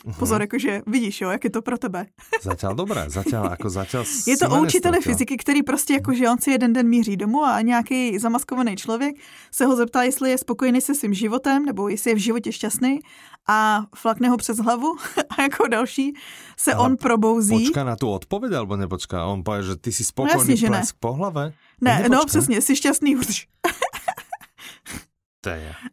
[0.05, 0.19] Uh-huh.
[0.19, 2.07] Pozor, jakože vidíš, jo, jak je to pro tebe.
[2.43, 6.51] Zatiaľ dobré, zatiaľ, jako zatiaľ Je to o učiteli fyziky, který prostě jakože on si
[6.51, 9.17] jeden den míří domů a nějaký zamaskovaný člověk
[9.51, 13.01] se ho zeptá, jestli je spokojený se svým životem, nebo jestli je v životě šťastný
[13.49, 14.97] a flakne ho přes hlavu
[15.39, 16.15] a jako další
[16.57, 17.65] se Ale on probouzí.
[17.65, 19.27] Počká na tu odpověď, alebo nepočká?
[19.27, 21.53] On povie, že ty si spokojný no, jasně, plesk po hlave?
[21.81, 23.47] Ne, no přesně, jsi šťastný už.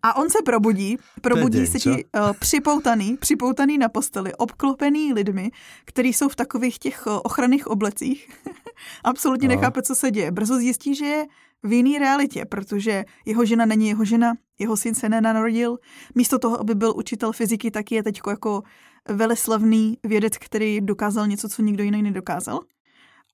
[0.04, 5.52] A on se probudí, probudí se ti uh, připoutaný, připoutaný na posteli, obklopený lidmi,
[5.86, 8.30] kteří jsou v takových těch uh, ochranných oblecích.
[9.04, 9.56] Absolutně no.
[9.56, 10.32] nechápe, co se děje.
[10.32, 11.26] Brzo zjistí, že je
[11.64, 15.78] v jiné realitě, protože jeho žena není jeho žena, jeho syn se nenarodil.
[16.16, 18.64] Místo toho, aby byl učitel fyziky, tak je teď jako
[19.10, 22.60] veleslavný vědec, který dokázal něco, co nikdo jiný nedokázal.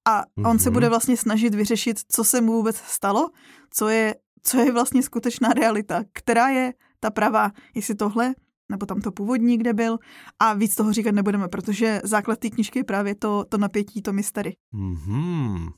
[0.08, 0.58] A on mm-hmm.
[0.58, 0.74] se mhm.
[0.74, 3.30] bude vlastně snažit vyřešit, co se mu vůbec stalo,
[3.72, 8.36] co je co je vlastně skutečná realita, která je ta pravá, jestli tohle,
[8.70, 9.98] nebo tam to původní, kde byl.
[10.40, 14.14] A víc toho říkat nebudeme, protože základ té knižky je právě to, to napětí, to
[14.14, 14.56] mystery.
[14.74, 15.74] Mm-hmm.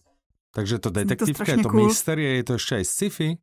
[0.53, 1.87] Takže to detektivka, to je to cool.
[1.87, 3.37] mystery, je to ještě i sci-fi?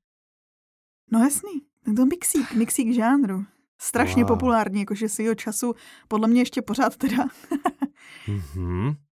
[1.13, 1.61] No jasný,
[1.97, 3.45] to mixík, mixík žánru.
[3.81, 4.29] Strašně wow.
[4.29, 5.75] populární, jakože si jeho času,
[6.09, 7.25] podle mě ještě pořád teda.
[8.27, 8.97] mm-hmm.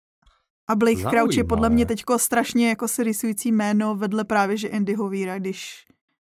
[0.69, 1.17] A Blake Zaujímavé.
[1.17, 5.39] Crouch je podle mě teďko strašně jako se rysující jméno vedle právě, že Andy Hovíra,
[5.39, 5.85] když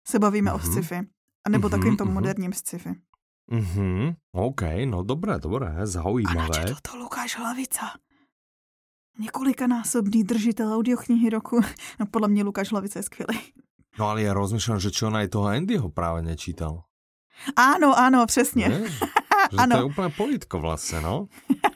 [0.08, 0.56] se bavíme mm-hmm.
[0.56, 0.72] o mhm.
[0.72, 1.00] sci-fi.
[1.46, 2.14] A nebo mm-hmm, takovým tom mm-hmm.
[2.14, 2.96] moderním sci-fi.
[3.52, 6.40] Mhm, OK, no dobré, dobré, zaujímavé.
[6.40, 7.92] A načetl to Lukáš Hlavica.
[9.20, 11.62] Několikanásobný držitel audioknihy roku.
[12.00, 13.40] No podle mě Lukáš Hlavica je skvělý.
[14.00, 16.84] No ale já rozmýšlám, že čo on aj toho Andyho právě nečítal.
[17.56, 18.70] Áno, áno, přesně.
[18.70, 18.82] Ne?
[19.52, 19.76] Že ano.
[19.76, 21.28] to je úplně politko vlastně, no.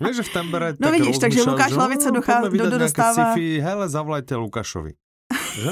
[0.07, 3.33] Víš, že v Tembere No vidíš, takže Lukáš Hlavice no, dochází do, dostává...
[3.33, 4.93] Sci-fi, hele, zavolajte Lukášovi.
[5.55, 5.71] Že?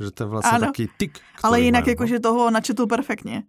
[0.04, 0.66] že to je vlastně ano.
[0.66, 1.18] taký tik.
[1.42, 1.90] Ale jinak no.
[1.90, 3.42] jakože toho načetl perfektně.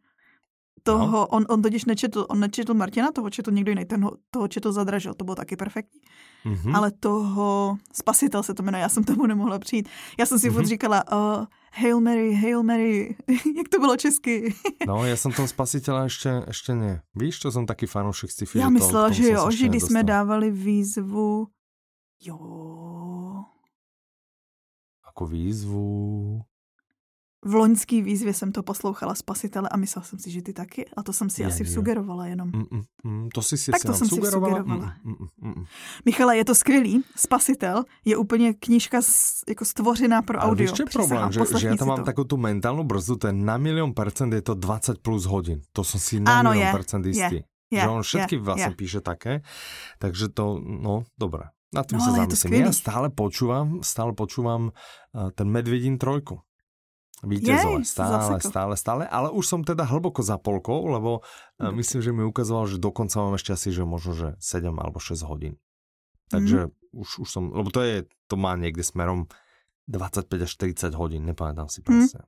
[0.84, 1.28] Toho, no.
[1.28, 4.72] on, on totiž nečetl, on nečetl Martina, toho četl někdo jiný, ten ho, toho četl
[4.72, 6.00] Zadražil, to bylo taky perfektní.
[6.46, 6.76] Mm-hmm.
[6.76, 9.90] Ale toho Spasitel se to jmenuje, já jsem tomu nemohla přijít.
[10.20, 10.66] Já jsem si mm-hmm.
[10.66, 13.16] říkala, uh, Hail Mary, Hail Mary,
[13.58, 14.56] jak to bylo česky.
[14.88, 17.02] no, já jsem toho Spasitela ještě, ještě ne.
[17.16, 21.48] Víš, to jsem taky fanoušek sci Já myslela, že jo, že když jsme dávali výzvu,
[22.22, 22.38] jo,
[25.06, 26.42] jako výzvu?
[27.46, 30.86] V loňský výzvě jsem to poslouchala Spasitele a myslela jsem si, že ty taky.
[30.98, 31.68] A to jsem si je, asi je.
[31.68, 32.52] sugerovala jenom.
[32.54, 34.58] Mm, mm, mm, to si si tak to jsem sugerovala?
[34.58, 34.94] si sugerovala.
[35.04, 35.66] Mm, mm, mm, mm.
[36.06, 37.04] Michale, je to skvělý.
[37.16, 40.70] Spasitel je úplně knížka z, jako stvořená pro audio.
[40.70, 41.32] Ale víš, problém?
[41.32, 44.42] Že, že já tam mám takovou tu mentálnu brzdu, to je na milion percent je
[44.42, 45.62] to 20 plus hodin.
[45.74, 47.36] To jsem si na milion percent jistý.
[47.36, 47.44] Je.
[47.72, 48.76] Je, že on všetky je, vlastně je.
[48.76, 49.42] píše také,
[50.00, 51.44] takže to, no, dobré.
[51.72, 52.68] Na tým no, sa zamyslím.
[52.68, 56.44] Ja stále počúvam, stále počúvam uh, ten Medvedín trojku.
[57.24, 62.10] Vítězové, stále, stále, stále, ale už som teda hlboko za polkou, lebo uh, myslím, že
[62.10, 65.62] mi ukazoval, že dokonca mám ešte asi, že možno, že 7 alebo 6 hodín.
[66.34, 66.98] Takže mm.
[66.98, 69.30] už, už som, lebo to je, to má niekde smerom
[69.86, 70.52] 25 až
[70.90, 72.26] 40 hodin, nepamätám si presne.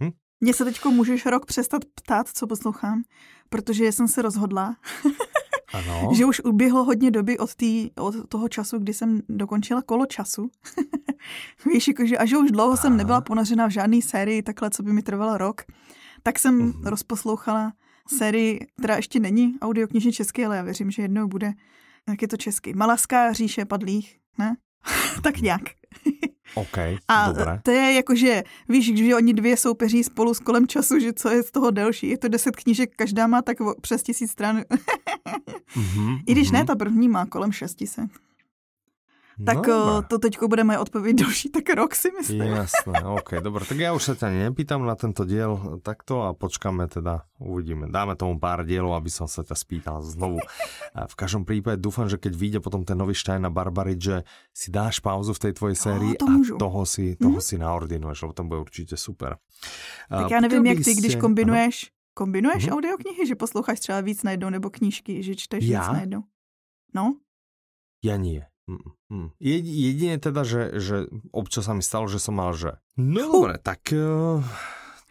[0.00, 0.08] Mm.
[0.08, 0.12] Hm?
[0.40, 3.02] Mě se teďko můžeš rok přestat ptát, co poslouchám,
[3.48, 4.76] protože jsem se rozhodla,
[5.74, 6.10] ano.
[6.14, 10.50] že už uběhlo hodně doby od, tý, od toho času, kdy jsem dokončila kolo času.
[11.72, 12.76] Víš, jakože, a že už dlouho Aha.
[12.76, 15.62] jsem nebyla ponořena v žádné sérii, takhle, co by mi trvalo rok,
[16.22, 16.88] tak jsem uh-huh.
[16.88, 17.72] rozposlouchala
[18.08, 21.52] sérii, která ještě není audioknižně český, ale já věřím, že jednou bude.
[22.08, 22.74] Jak je to český?
[22.74, 24.56] Malaská říše padlých, ne?
[25.22, 25.62] tak nějak.
[26.54, 26.78] OK,
[27.08, 27.60] a dobré.
[27.62, 31.30] to je jako, že víš, že oni dvě soupeří spolu s kolem času, že co
[31.30, 32.08] je z toho delší.
[32.08, 34.60] Je to deset knížek, každá má tak přes tisíc stran.
[35.76, 36.52] mm-hmm, I když mm-hmm.
[36.52, 38.10] ne, ta první má kolem šestiset.
[39.34, 42.40] Tak no, to teďko bude moje odpověď další, tak rok si myslím.
[42.42, 43.64] Jasné, OK, dobré.
[43.66, 47.90] Tak já už se tě nepýtam na tento diel takto a počkáme teda, uvidíme.
[47.90, 50.38] Dáme tomu pár dielov, aby som sa ťa spýtal znovu.
[50.94, 54.16] V každom prípade dúfam, že keď vyjde potom ten nový Stein na Barbaric, že
[54.54, 57.48] si dáš pauzu v tej tvojej sérii to a toho si, toho mm-hmm.
[57.50, 59.36] si naordinuješ, lebo tam bude určitě super.
[60.08, 61.94] Tak já nevím, jak ty, když kombinuješ, ano?
[62.14, 62.72] kombinuješ mm-hmm.
[62.72, 65.80] audioknihy, že posloucháš třeba víc najednou, nebo knížky, že čteš já?
[65.80, 66.22] víc najednou?
[66.94, 67.14] No?
[68.04, 68.44] Ja nie.
[68.64, 70.96] Mm, Jedine teda, že, že
[71.36, 74.40] občas sa mi stalo, že som mal, že no dobre, tak uh,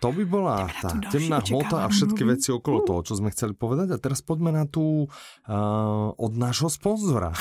[0.02, 3.94] to by bola tá temná hmota a všetky veci okolo toho, čo sme chceli povedať.
[3.94, 7.32] A teraz poďme na tú uh, od nášho sponzora.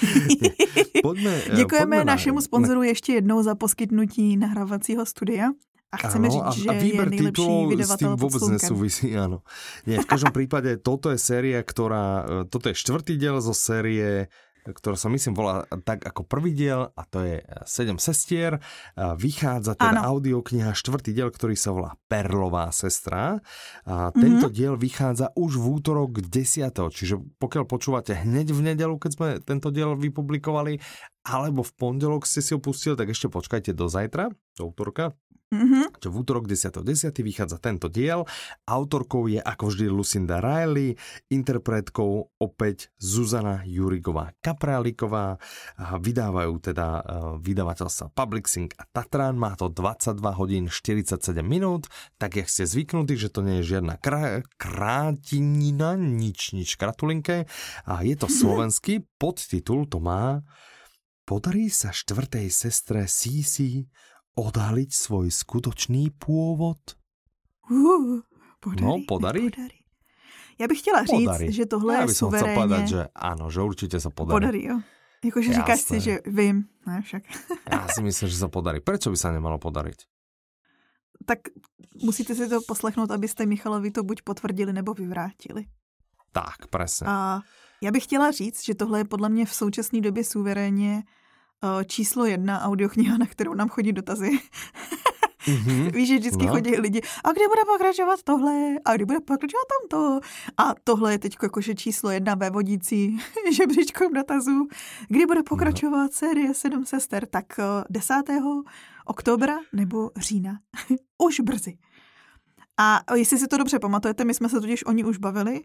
[1.04, 2.86] poďme, uh, Děkujeme poďme našemu na, sponzoru na...
[2.86, 5.50] ještě jednou za poskytnutí nahrávacího studia.
[5.90, 9.42] A chceme ano, říct, že a výber je nejlepší vydavatel s tým vôbec nesúvisí, áno.
[9.90, 12.06] Nie, v každom prípade toto je séria, ktorá,
[12.46, 14.30] toto je štvrtý diel zo série
[14.64, 18.60] ktorá sa myslím volá tak ako prvý diel a to je 7 sestier.
[18.96, 20.16] Vychádza teda ano.
[20.16, 23.40] audiokniha štvrtý diel, ktorý sa volá Perlová sestra.
[23.88, 24.56] A tento mm-hmm.
[24.56, 26.72] diel vychádza už v útorok 10.
[26.72, 30.80] Čiže pokiaľ počúvate hneď v nedelu, keď sme tento diel vypublikovali,
[31.24, 35.12] alebo v pondelok ste si ho pustili, tak ešte počkajte do zajtra, do útorka,
[35.50, 35.98] Mm-hmm.
[35.98, 37.10] Čo v útorok 10.10.
[37.10, 37.26] 10.
[37.26, 38.22] vychádza tento diel.
[38.70, 40.94] Autorkou je ako vždy Lucinda Riley,
[41.26, 45.42] interpretkou opäť Zuzana Jurigová Kapráliková.
[45.74, 47.02] Vydávajú teda uh,
[47.42, 49.34] vydavateľstva Public Sync a Tatran.
[49.34, 53.98] Má to 22 hodín 47 minút, tak jak ste zvyknutí, že to nie je žiadna
[53.98, 57.50] krá- krátinina, nič, nič kratulinké.
[57.90, 60.46] A je to slovenský podtitul, to má
[61.30, 63.86] Podarí sa štvrtej sestre Sisi
[64.34, 66.78] odhaliť svoj skutočný původ?
[67.70, 68.20] Uh,
[68.60, 69.50] podarí, no, podarí?
[69.50, 69.80] podarí.
[70.60, 71.52] Já bych chtěla říct, podarí.
[71.52, 72.54] že tohle Já je suverénně...
[72.54, 74.34] povedať, že ano, že určitě se podarí.
[74.34, 74.80] Podarí, jo.
[75.24, 77.22] Jakože říkáš si, že vím, ne však.
[77.72, 78.80] Já si myslím, že se podarí.
[78.80, 79.96] Proč by se nemalo podarit?
[81.26, 81.38] Tak
[82.02, 85.64] musíte si to poslechnout, abyste Michalovi to buď potvrdili nebo vyvrátili.
[86.32, 87.06] Tak, presne.
[87.10, 87.40] A
[87.82, 91.02] já bych chtěla říct, že tohle je podle mě v současné době suverénně
[91.86, 94.30] číslo jedna audiokniha, na kterou nám chodí dotazy.
[95.46, 95.92] Mm-hmm.
[95.94, 96.52] Víš, že vždycky no.
[96.52, 100.20] chodí lidi, a kdy bude pokračovat tohle, a kdy bude pokračovat tamto.
[100.56, 103.18] A tohle je teď jakože číslo jedna ve vodící
[103.52, 104.68] žebříčkom dotazů.
[105.08, 106.08] Kdy bude pokračovat no.
[106.12, 107.46] série Sedm sester, tak
[107.90, 108.14] 10.
[108.30, 108.40] Eh,
[109.04, 110.58] oktobra nebo října.
[111.18, 111.78] už brzy.
[112.76, 115.60] A jestli si to dobře pamatujete, my jsme se totiž o ní už bavili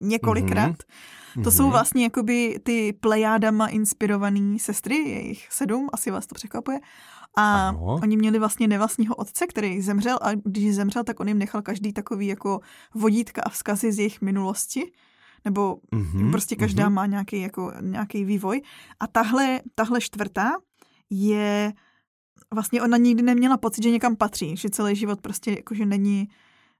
[0.00, 0.72] několikrát.
[0.72, 1.21] Mm-hmm.
[1.44, 1.72] To jsou mhm.
[1.72, 6.80] vlastně jakoby ty plejádama inspirovaný sestry, jejich sedm, asi vás to překvapuje.
[7.36, 8.00] A ano.
[8.02, 11.92] oni měli vlastně nevlastního otce, který zemřel a když zemřel, tak on jim nechal každý
[11.92, 12.60] takový jako
[12.94, 14.92] vodítka a vzkazy z jejich minulosti
[15.44, 16.92] nebo mm-hmm, prostě každá mm-hmm.
[16.92, 18.62] má nějaký, jako, nějaký vývoj.
[19.00, 20.50] A tahle, tahle čtvrtá
[21.10, 21.72] je
[22.54, 26.28] vlastně ona nikdy neměla pocit, že někam patří, že celý život prostě jakože není,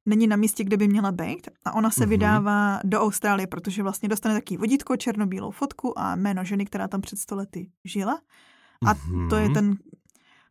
[0.07, 2.09] není na místě, kde by měla být a ona se mm-hmm.
[2.09, 7.01] vydává do Austrálie, protože vlastně dostane taký vodítko, černobílou fotku a jméno ženy, která tam
[7.01, 8.21] před stolety žila.
[8.87, 9.29] A mm-hmm.
[9.29, 9.77] to je ten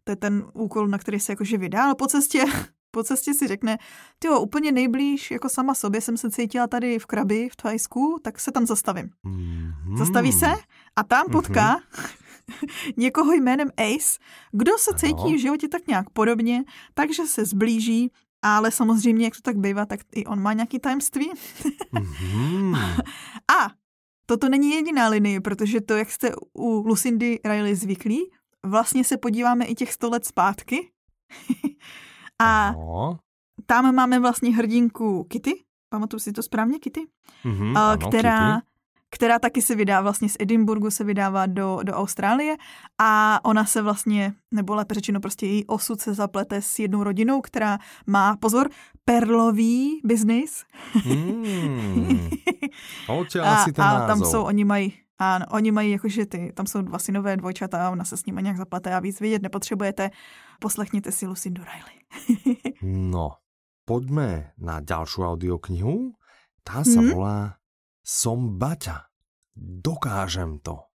[0.03, 2.45] to je ten úkol, na který se jakože vydá, ale po cestě,
[2.91, 3.77] po cestě si řekne,
[4.19, 8.39] ty úplně nejblíž jako sama sobě jsem se cítila tady v Krabi v Thajsku, tak
[8.39, 9.09] se tam zastavím.
[9.25, 9.97] Mm-hmm.
[9.97, 10.53] Zastaví se
[10.95, 12.21] a tam potká mm-hmm
[12.97, 14.19] někoho jménem Ace,
[14.51, 19.41] kdo se cítí v životě tak nějak podobně, takže se zblíží, ale samozřejmě, jak to
[19.41, 21.31] tak bývá, tak i on má nějaký tajemství.
[21.93, 22.75] mm-hmm.
[23.59, 23.69] A
[24.25, 28.19] toto není jediná linie, protože to, jak jste u Lucindy Riley zvyklí,
[28.65, 30.91] vlastně se podíváme i těch sto let zpátky.
[32.39, 33.17] A ano.
[33.65, 37.07] tam máme vlastně hrdinku Kitty, pamatuju si to správně, Kitty,
[37.45, 38.70] mm-hmm, ano, která Kitty
[39.11, 42.55] která taky se vydá vlastně z Edinburgu, se vydává do, do Austrálie
[42.97, 47.41] a ona se vlastně, nebo lépe řečeno prostě její osud se zaplete s jednou rodinou,
[47.41, 48.69] která má, pozor,
[49.05, 50.63] perlový biznis.
[50.93, 52.29] Hmm.
[53.43, 57.37] a, a tam jsou, oni mají a oni mají jakože ty, tam jsou dva synové
[57.37, 60.09] dvojčata a ona se s nimi nějak zaplete a víc vidět nepotřebujete.
[60.59, 62.55] Poslechněte si Lucindu Riley.
[63.11, 63.31] no,
[63.85, 66.13] pojďme na další audioknihu.
[66.63, 67.09] Ta se hmm?
[67.09, 67.60] volá
[68.01, 69.09] Som Baťa.
[69.57, 70.91] Dokážem to.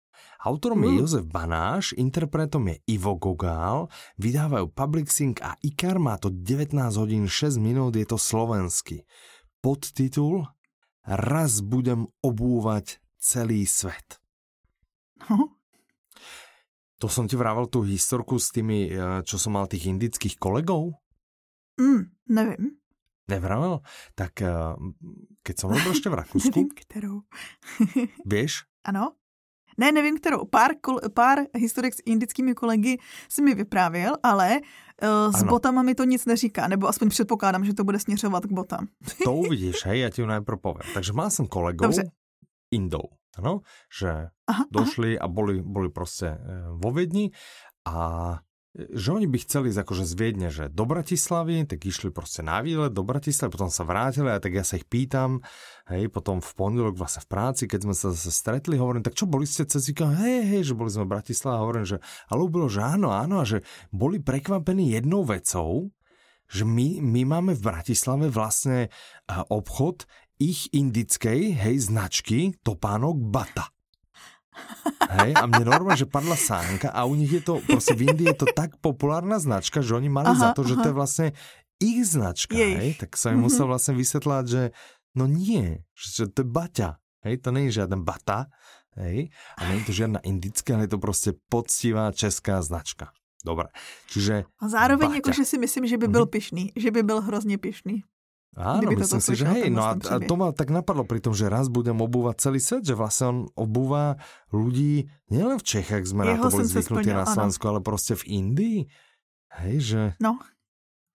[0.44, 1.00] Autorom je mm.
[1.00, 3.88] Jozef Banáš, interpretom je Ivo Gogál,
[4.20, 9.08] vydávajú Public Sync a IKAR má to 19 hodín 6 minút, je to slovensky.
[9.64, 10.44] Podtitul
[11.04, 14.24] Raz budem obúvať celý svet.
[15.28, 15.60] No.
[17.00, 20.96] To som ti vrával tú historku s tými, eh, čo som mal tých indických kolegov?
[21.76, 22.80] Mm, nevím.
[23.28, 23.84] Nevravel?
[24.16, 24.76] Tak eh,
[25.44, 26.56] keď som robil ešte v Rakúsku...
[26.56, 27.22] nevím, kterou.
[28.32, 28.64] Vieš?
[28.88, 29.20] Ano.
[29.78, 30.46] Ne, nevím kterou.
[30.46, 30.78] Pár,
[31.14, 32.98] pár historik s indickými kolegy
[33.30, 35.50] si mi vyprávěl, ale uh, s ano.
[35.50, 38.88] botama mi to nic neříká, nebo aspoň předpokládám, že to bude směřovat k botám.
[39.24, 40.94] to uvidíš, hej, já ti najprv poviem.
[40.94, 42.12] Takže mal som kolegov Dobře.
[42.72, 43.62] Indou, ano,
[44.00, 45.26] že aha, došli aha.
[45.26, 47.32] a boli, boli prostě eh, vo Viedni
[47.86, 48.40] a
[48.74, 52.62] že oni by chceli ísť akože z Viedne, že do Bratislavy, tak išli prostě na
[52.62, 55.46] výlet do Bratislavy, potom sa vrátili a tak ja sa ich pýtam,
[55.94, 59.30] hej, potom v pondelok vlastne v práci, keď sme sa zase stretli, hovorím, tak čo,
[59.30, 60.18] boli ste cez víkend?
[60.18, 61.98] Hej, hej, že boli sme v Bratislave, hovorím, že
[62.34, 63.62] ale bylo, že áno, áno, a že
[63.94, 65.94] boli prekvapení jednou vecou,
[66.50, 68.90] že my, my máme v Bratislave vlastne
[69.30, 70.10] obchod
[70.42, 73.73] ich indickej, hej, značky topánok Bata.
[75.14, 78.34] Hej, a mne normálne, že padla sánka a u nich je to, proste v Indii
[78.34, 80.70] je to tak populárna značka, že oni mali aha, za to, aha.
[80.70, 81.28] že to je vlastne
[81.78, 82.76] ich značka, Jej.
[82.80, 84.62] hej, tak sa im musel vlastne vysvetľať, že
[85.14, 86.90] no nie, že to je Baťa,
[87.28, 88.50] hej, to je žiaden Bata,
[88.98, 89.34] Hej?
[89.58, 93.10] A je to žiadna indická, ale je to prostě poctivá česká značka.
[93.46, 93.68] Dobre,
[94.08, 94.48] čiže...
[94.62, 95.16] A zároveň Baťa.
[95.20, 96.30] jakože si myslím, že by byl mm-hmm.
[96.30, 98.04] pišný, že by byl hrozně pišný.
[98.54, 101.50] Áno, myslím si, že hej, no a, a to ma tak napadlo pri tom, že
[101.50, 104.22] raz budem obúvať celý svet, že vlastne on obúva
[104.54, 108.24] ľudí nielen v Čechách, sme Jeho na to boli zvyknutí na Slovensku, ale prostě v
[108.30, 108.80] Indii.
[109.58, 110.02] Hej, že...
[110.22, 110.38] No.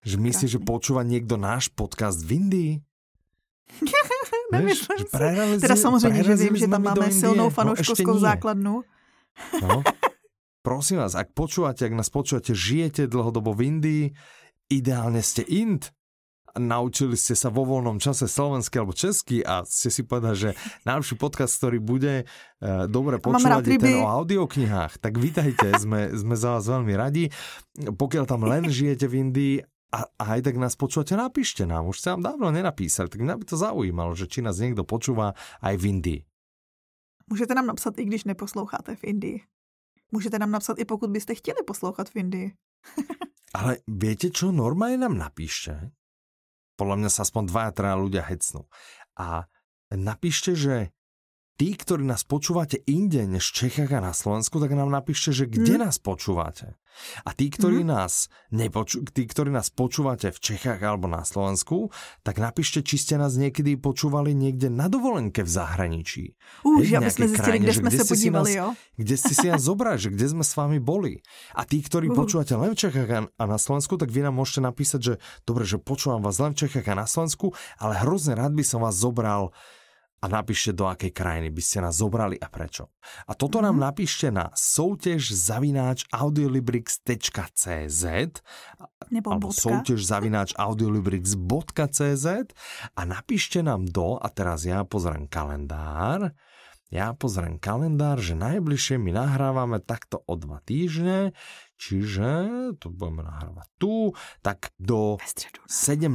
[0.02, 2.72] Že myslíš, že počúva niekto náš podcast v Indii?
[4.52, 5.60] Nemyslím si.
[5.60, 8.74] Teda samozřejmě, že vím, že tam máme silnou fanouškovskou no, základnu.
[9.62, 9.82] No.
[10.62, 14.04] Prosím vás, ak počúvate, ak nás počúvate, žijete dlhodobo v Indii,
[14.68, 15.94] ideálne ste Ind,
[16.58, 20.50] naučili ste sa vo voľnom čase slovensky alebo česky a ste si povedali, že
[20.84, 26.34] najlepší podcast, ktorý bude uh, dobre počúvať je ten o audioknihách, tak vítajte, sme, sme
[26.34, 27.30] za vás veľmi radi.
[27.78, 29.54] Pokiaľ tam len žijete v Indii
[29.94, 31.88] a, a aj tak nás počúvate, napíšte nám.
[31.88, 35.32] Už ste nám dávno nenapísali, tak mňa by to zaujímalo, že či nás niekto počúva
[35.64, 36.20] aj v Indii.
[37.30, 39.38] Můžete nám napsat, i když neposloucháte v Indii.
[40.12, 42.52] Můžete nám napsat, i pokud byste chtěli poslouchat v Indii.
[43.56, 45.92] Ale viete čo, normálne nám napíšte,
[46.78, 48.70] podľa mňa sa aspoň dvaja, traja ľudia hecnú.
[49.18, 49.50] A
[49.90, 50.94] napíšte, že
[51.58, 55.44] tí, ktorí nás počúvate inde než v Čechách a na Slovensku, tak nám napíšte, že
[55.50, 55.82] kde hmm.
[55.90, 56.78] nás počúvate.
[57.26, 57.90] A tí, ktorí, hmm.
[57.94, 61.90] nás nepoču- tí, ktorí nás počúvate v Čechách alebo na Slovensku,
[62.22, 66.38] tak napíšte, či ste nás niekedy počúvali niekde na dovolenke v zahraničí.
[66.62, 68.68] Už, Hej, aby sme zistili, kde sme sa podívali, nás, jo?
[68.98, 71.22] Kde ste si nás zobrali, že kde sme s vami boli.
[71.54, 72.14] A tí, ktorí uh.
[72.14, 75.78] počúvate len v Čechách a na Slovensku, tak vy nám môžete napísať, že dobre, že
[75.78, 79.54] počúvam vás len v Čechách a na Slovensku, ale hrozne rád by som vás zobral
[80.18, 82.90] a napíšte, do akej krajiny by ste nás zobrali a prečo.
[83.30, 83.84] A toto nám mhm.
[83.86, 88.04] napíšte na soutěž zavináč audiolibrix.cz
[89.10, 92.26] nebo alebo soutěž zavináč audiolibrix.cz
[92.96, 96.34] a napíšte nám do, a teraz ja pozriem kalendár,
[96.88, 101.36] ja pozriem kalendár, že najbližšie my nahrávame takto o dva týždne,
[101.76, 102.28] čiže
[102.80, 105.20] to budeme nahrávať tu, tak do
[105.68, 106.08] 17.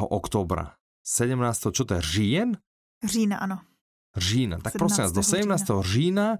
[0.00, 0.80] oktobra.
[1.04, 1.76] 17.
[1.76, 2.56] čo to je, říjen?
[3.04, 3.60] Října, ano.
[4.16, 4.58] Října.
[4.58, 5.62] Tak prosím vás, do 17.
[5.82, 6.38] října, října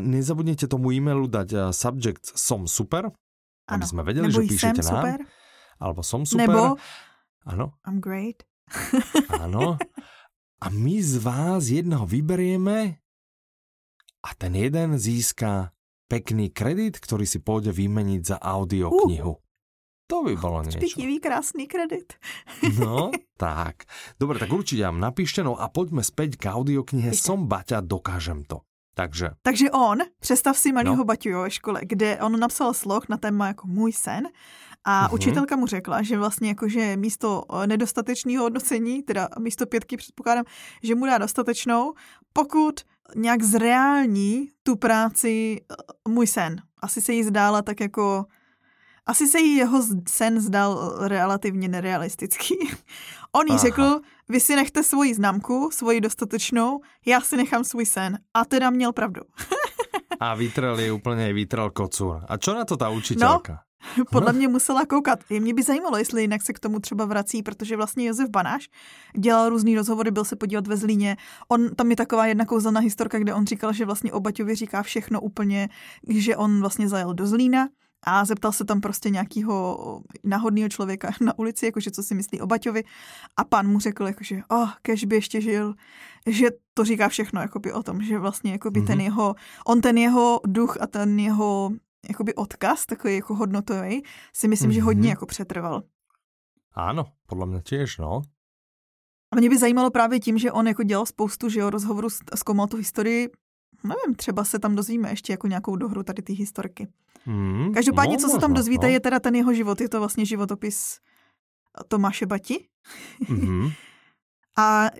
[0.00, 3.10] nezabudnite tomu e-mailu dať subject som super,
[3.66, 3.90] aby ano.
[3.90, 5.02] sme vedeli, Nebo že píšete nám.
[5.02, 5.18] Super.
[5.82, 6.46] Alebo som super.
[6.46, 6.78] Nebo
[7.50, 7.74] ano.
[7.82, 8.46] I'm great.
[9.42, 9.74] ano.
[10.62, 13.02] A my z vás jednoho vyberieme
[14.22, 15.74] a ten jeden získá
[16.06, 19.34] pekný kredit, ktorý si pôjde vymeniť za audioknihu.
[19.34, 19.45] Uh.
[20.06, 20.78] To by bolo niečo.
[20.78, 22.14] Špitivý, krásný kredit.
[22.80, 23.90] No, tak.
[24.18, 27.26] Dobre, tak určite vám napíšte, no a poďme späť k audioknihe Píšte.
[27.26, 28.62] Som Baťa, dokážem to.
[28.96, 29.30] Takže.
[29.42, 31.04] Takže on, představ si malého no.
[31.04, 34.28] Baťu ve škole, kde on napsal sloh na téma jako můj sen
[34.84, 35.14] a uh-huh.
[35.14, 40.44] učitelka mu řekla, že vlastně jakože místo eh, nedostatečného hodnocení, teda místo pětky předpokládám,
[40.82, 41.94] že mu dá dostatečnou,
[42.32, 42.80] pokud
[43.16, 45.74] nějak zreální tu práci eh,
[46.08, 46.56] můj sen.
[46.82, 48.24] Asi se jí zdála tak jako
[49.06, 52.54] asi se jí jeho sen zdal relativně nerealistický.
[53.32, 53.58] On jí Aha.
[53.58, 58.18] řekl, vy si nechte svoji známku, svoji dostatečnou, já si nechám svůj sen.
[58.34, 59.22] A teda měl pravdu.
[60.20, 62.24] a vytrel je úplně vytrel kocur.
[62.28, 63.52] A čo na to ta učitelka?
[63.52, 63.58] No,
[64.12, 65.18] podle mě musela koukat.
[65.30, 68.68] Mě by zajímalo, jestli jinak se k tomu třeba vrací, protože vlastně Josef Banáš
[69.18, 71.16] dělal různý rozhovory, byl se podívat ve Zlíně.
[71.48, 74.82] On, tam je taková jedna kouzelná historka, kde on říkal, že vlastně o Baťovi říká
[74.82, 75.68] všechno úplně,
[76.08, 77.68] že on vlastně zajel do Zlína,
[78.06, 82.46] a zeptal se tam prostě nějakého náhodného člověka na ulici, jakože co si myslí o
[82.46, 82.84] Baťovi
[83.36, 85.74] a pan mu řekl, jakože oh, kež by ještě žil,
[86.26, 88.86] že to říká všechno jakoby o tom, že vlastně jakoby mm-hmm.
[88.86, 89.04] ten mhm.
[89.04, 89.34] jeho,
[89.66, 91.70] on ten jeho duch a ten jeho
[92.08, 94.74] jakoby odkaz, takový jako hodnotový, si myslím, mm-hmm.
[94.74, 95.10] že hodně mhm.
[95.10, 95.82] jako přetrval.
[96.72, 98.22] Ano, podle mě těž, no.
[99.32, 102.66] A mě by zajímalo právě tím, že on jako dělal spoustu že jo, rozhovorů, zkoumal
[102.66, 103.28] tu historii
[103.84, 106.88] nevím, třeba se tam dozvíme ještě jako nějakou dohru tady ty historky.
[107.24, 108.92] Hmm, Každopádně, no, co se tam dozvíte, no.
[108.92, 109.80] je teda ten jeho život.
[109.80, 111.00] Je to vlastně životopis
[111.88, 112.68] Tomáše Bati.
[113.24, 113.72] Mm-hmm.
[114.58, 114.90] a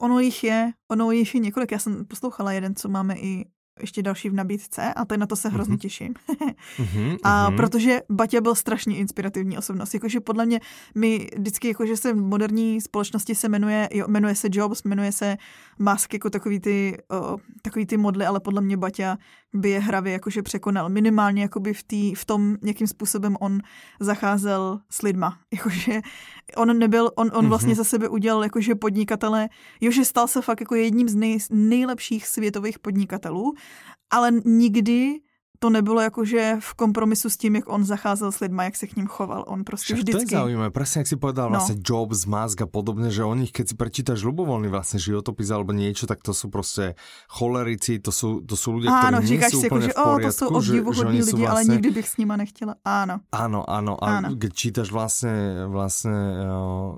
[0.00, 1.72] ono jich je, ono jich je několik.
[1.72, 3.44] Já jsem poslouchala jeden, co máme i
[3.80, 5.78] ještě další v nabídce a ten na to se hrozně mm-hmm.
[5.78, 6.14] těším.
[6.78, 9.94] mm-hmm, a protože Baťa byl strašně inspirativní osobnost.
[9.94, 10.60] Jakože podle mě
[10.94, 15.36] my vždycky, jakože se v moderní společnosti se jmenuje, jo, jmenuje se Jobs, jmenuje se
[15.78, 19.18] Musk jako takový ty, o, takový ty modly, ale podle mě Baťa
[19.54, 20.88] by je hravě jakože překonal.
[20.88, 23.60] Minimálně jakoby v, tý, v tom, jakým způsobem on
[24.00, 25.38] zacházel s lidma.
[25.54, 26.00] Jakože
[26.56, 27.48] on nebyl, on, on mm-hmm.
[27.48, 29.48] vlastně za sebe udělal jakože podnikatele,
[29.80, 33.54] jo, že stal se fakt jako jedním z nej, nejlepších světových podnikatelů,
[34.10, 35.20] ale nikdy
[35.58, 38.96] to nebylo jakože v kompromisu s tím, jak on zacházel s lidma, jak se k
[38.96, 39.44] ním choval.
[39.46, 40.26] On prostě Však vždycky...
[40.26, 41.58] to je zaujímavé, presne jak si povedal, no.
[41.58, 45.74] vlastne Jobs, Musk a podobne, že o nich, keď si prečítaš ľubovoľný vlastne životopis alebo
[45.74, 46.94] niečo, tak to sú prostě
[47.28, 50.30] cholerici, to sú, to sú ľudia, ktorí nie sú si úplne jako, v poriadku.
[50.30, 51.50] to sú obdivuhodní lidi, vlastne...
[51.50, 52.74] ale nikdy bych s nima nechtěla.
[52.84, 53.20] Áno.
[53.32, 53.94] Áno, áno.
[53.98, 54.28] A áno.
[54.54, 56.16] čítaš vlastne, vlastne
[56.46, 56.94] uh,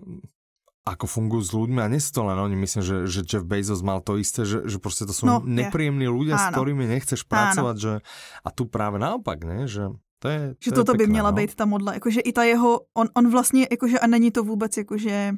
[0.85, 4.01] ako fungujú s ľuďmi a nie to len oni, myslím, že, že Jeff Bezos mal
[4.01, 6.13] to isté, že, že proste to sú no, nepríjemní je.
[6.13, 6.43] ľudia, Áno.
[6.43, 7.93] s ktorými nechceš pracovať, že,
[8.41, 11.31] a tu práve naopak, ne, že to je, to že toto je by pekné, měla
[11.31, 11.37] no?
[11.37, 14.77] být ta modla, jakože i ta jeho, on, on vlastně, jakože a není to vůbec
[14.77, 15.33] jakože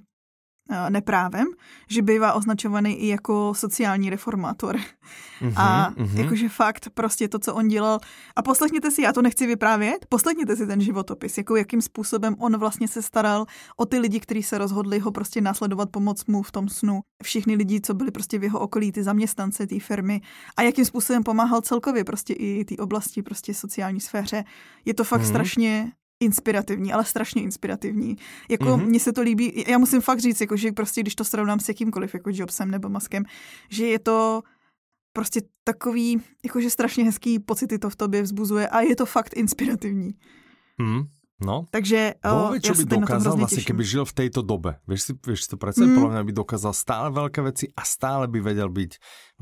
[0.88, 1.46] neprávem,
[1.88, 4.76] že bývá označovaný i jako sociální reformátor.
[4.76, 6.18] Uh-huh, a uh-huh.
[6.18, 7.98] jakože fakt prostě to, co on dělal.
[8.36, 12.56] A poslechněte si, já to nechci vyprávět, poslechněte si ten životopis, jako jakým způsobem on
[12.56, 13.46] vlastně se staral
[13.76, 17.00] o ty lidi, kteří se rozhodli ho prostě následovat, pomoct mu v tom snu.
[17.22, 20.20] Všichni lidi, co byli prostě v jeho okolí, ty zaměstnance té firmy
[20.56, 24.44] a jakým způsobem pomáhal celkově prostě i té oblasti, prostě sociální sféře.
[24.84, 25.28] Je to fakt uh-huh.
[25.28, 25.92] strašně
[26.24, 28.16] inspirativní, ale strašně inspirativní.
[28.50, 28.86] Jako mm-hmm.
[28.86, 31.68] mně se to líbí, já musím fakt říct, jako, že prostě když to srovnám s
[31.68, 33.24] jakýmkoliv, jako Jobsem nebo Maskem,
[33.70, 34.42] že je to
[35.12, 40.14] prostě takový, jakože strašně hezký pocity to v tobě vzbuzuje a je to fakt inspirativní.
[40.78, 41.02] Mm.
[41.42, 41.66] No.
[41.70, 44.78] Takže Vo, čo by dokázal vlastně, keby žil v této dobe.
[44.86, 45.90] Víš si, víš si to predstaviť?
[45.90, 45.98] Mm.
[45.98, 48.92] Podľa by dokázal stále veľké veci a stále by vedel byť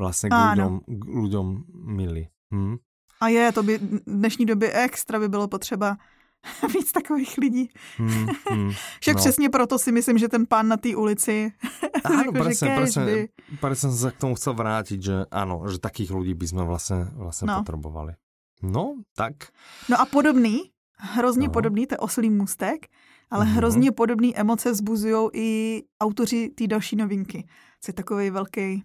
[0.00, 1.46] vlastně k ľuďom, k ľuďom
[1.92, 2.32] milý.
[2.50, 2.80] Mm.
[3.20, 5.96] A je, to by v dnešní době extra by bylo potřeba
[6.74, 7.70] víc takových lidí.
[7.96, 8.70] Hmm, hmm,
[9.00, 9.20] Však no.
[9.20, 11.52] přesně proto si myslím, že ten pán na té ulici
[12.04, 13.16] Áno, presne, presne, by...
[13.60, 17.12] presne som sa k tomu chcel vrátiť, že áno, že takých ľudí by sme vlastne,
[17.12, 17.60] vlastne no.
[17.60, 18.16] potrebovali.
[18.64, 19.52] No, tak.
[19.88, 21.52] No a podobný, hrozně no.
[21.52, 22.88] podobný, to je oslý můstek,
[23.30, 23.56] ale mm-hmm.
[23.56, 27.44] hrozně podobný emoce vzbuzují i autoři té další novinky.
[27.84, 28.82] To je takový velký,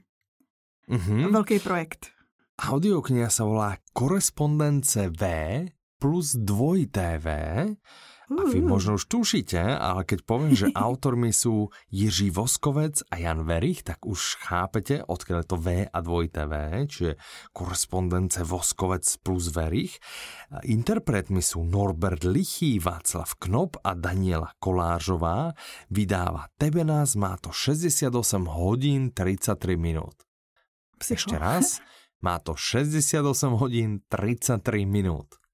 [0.90, 1.32] mm-hmm.
[1.32, 2.16] velký projekt.
[2.56, 5.24] Audiokniha sa volá Korespondence V
[6.06, 7.28] plus dvojité V.
[8.26, 13.46] A vy možno už tušíte, ale keď poviem, že autormi sú Jiří Voskovec a Jan
[13.46, 16.54] Verich, tak už chápete, odkiaľ je to V a dvojité V,
[16.90, 17.12] čiže
[17.54, 19.98] korespondence Voskovec plus Verich.
[20.66, 25.54] Interpretmi sú Norbert Lichý, Václav Knop a Daniela Kolážová.
[25.90, 28.10] Vydáva Tebe nás, má to 68
[28.46, 30.22] hodín 33 minút.
[30.98, 31.82] Ešte raz,
[32.26, 33.22] má to 68
[33.54, 35.45] hodín 33 minút.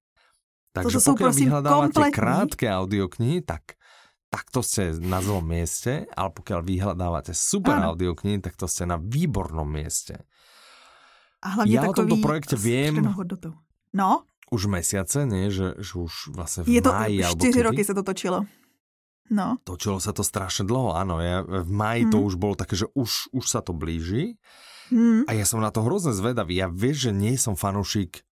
[0.71, 2.15] Takže to, to pokiaľ prosím, vyhľadávate kompletní.
[2.15, 3.75] krátke audioknihy, tak
[4.31, 7.91] takto ste na zlom mieste, ale pokiaľ vyhľadávate super ano.
[7.91, 10.23] audioknihy, tak to ste na výbornom mieste.
[11.43, 13.01] A hlavne ja o tomto projekte viem
[13.91, 14.23] no?
[14.51, 15.49] už mesiace, nie?
[15.51, 18.45] Že, že už vlastne v Je to máji, 4 roky sa to točilo.
[19.31, 19.55] No.
[19.63, 21.23] Točilo sa to strašne dlho, áno.
[21.23, 22.11] Ja, v máji hmm.
[22.11, 24.35] to už bolo také, že už, už sa to blíži.
[24.91, 25.23] Hmm.
[25.23, 26.59] A ja som na to hrozne zvedavý.
[26.59, 28.27] Ja vieš, že nie som fanúšik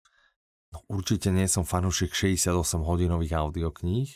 [0.73, 4.11] No určite nie som fanúšik 68 hodinových audiokníh,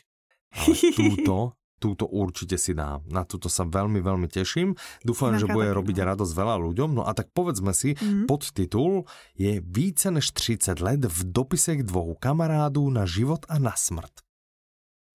[0.52, 3.02] ale túto, túto určite si dám.
[3.08, 4.76] Na túto sa veľmi, veľmi teším.
[5.02, 6.06] Dúfam, že bude robiť no.
[6.12, 6.90] radosť veľa ľuďom.
[7.00, 8.28] No a tak povedzme si, mm.
[8.28, 14.22] podtitul je více než 30 let v dopisech dvou kamarádů na život a na smrt.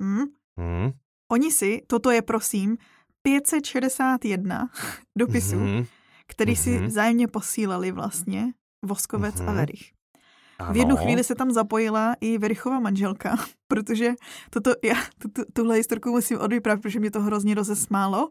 [0.02, 0.34] Mm.
[0.58, 0.90] Mm.
[1.28, 2.78] Oni si, toto je prosím
[3.22, 4.70] 561
[5.18, 5.86] dopisů, mm-hmm.
[6.28, 6.64] který mm-hmm.
[6.64, 6.86] si mhm.
[6.88, 8.54] vzájemně posílali vlastně
[8.86, 9.48] Voskovec mm-hmm.
[9.48, 9.56] a mhm.
[9.56, 9.97] Verich.
[10.60, 10.74] Ano.
[10.74, 13.38] V jednu chvíli se tam zapojila i Verichova manželka,
[13.68, 14.14] protože
[14.50, 18.30] toto, já tuto, tuhle historku musím odvyprávět, protože mě to hrozně rozesmálo.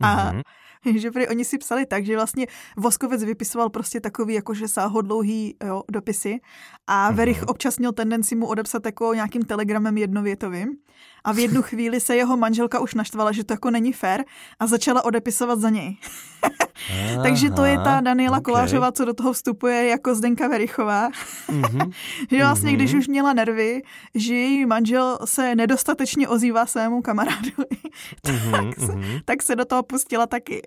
[0.00, 0.98] A mm-hmm.
[0.98, 2.46] že prý oni si psali tak, že vlastně
[2.76, 6.40] Voskovec vypisoval prostě takový jakože sáhodlouhý jo, dopisy
[6.86, 7.10] a.
[7.10, 10.76] Verich občas měl tendenci mu odepsat jako nějakým telegramem jednovětovým
[11.24, 14.24] a v jednu chvíli se jeho manželka už naštvala, že to jako není fér
[14.60, 15.96] a začala odepisovat za něj.
[16.42, 18.52] Aha, Takže to je ta Daniela okay.
[18.52, 21.10] Kolářová, co do toho vstupuje jako Zdenka Verichová.
[21.48, 21.92] Mm-hmm.
[22.30, 22.74] že vlastně, mm-hmm.
[22.74, 23.82] když už měla nervy,
[24.14, 27.76] že její manžel se nedostatečně ozývá svému kamarádovi,
[28.22, 28.86] tak, mm-hmm.
[28.86, 29.18] se, mhm.
[29.24, 30.62] tak se do toho pustila taky.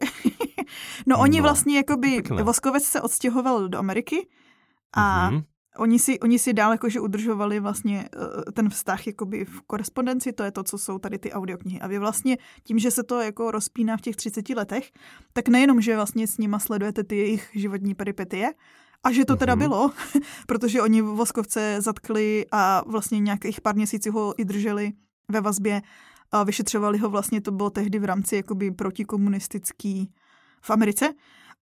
[1.05, 4.27] no oni no, vlastně jakoby, Voskovec se odstěhoval do Ameriky
[4.93, 5.43] a mm-hmm
[5.77, 10.43] oni si, oni si dál jakože udržovali vlastně uh, ten vztah jakoby v korespondenci, to
[10.43, 11.79] je to, co jsou tady ty audioknihy.
[11.79, 14.91] A vy vlastně tím, že se to jako rozpíná v těch 30 letech,
[15.33, 18.53] tak nejenom, že vlastně s nima sledujete ty jejich životní peripetie,
[19.03, 19.59] a že to teda mm-hmm.
[19.59, 19.91] bylo,
[20.47, 24.93] protože oni Voskovce zatkli a vlastně nějakých pár měsíců ho i drželi
[25.29, 25.81] ve vazbě
[26.31, 30.11] a vyšetřovali ho vlastně, to bylo tehdy v rámci jakoby protikomunistický
[30.61, 31.13] v Americe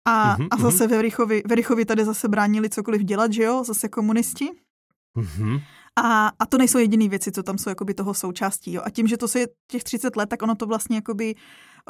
[0.06, 3.90] a, mm-hmm, a zase ve Verichovi, Verichovi tady zase bránili cokoliv dělat, že jo, zase
[3.90, 4.50] komunisti.
[5.18, 5.62] Mm-hmm.
[5.96, 8.74] A, a to nejsou jediné věci, co tam jsou jakoby toho součástí.
[8.74, 8.82] Jo.
[8.86, 11.36] A tím, že to je těch 30 let, tak ono to vlastně jakoby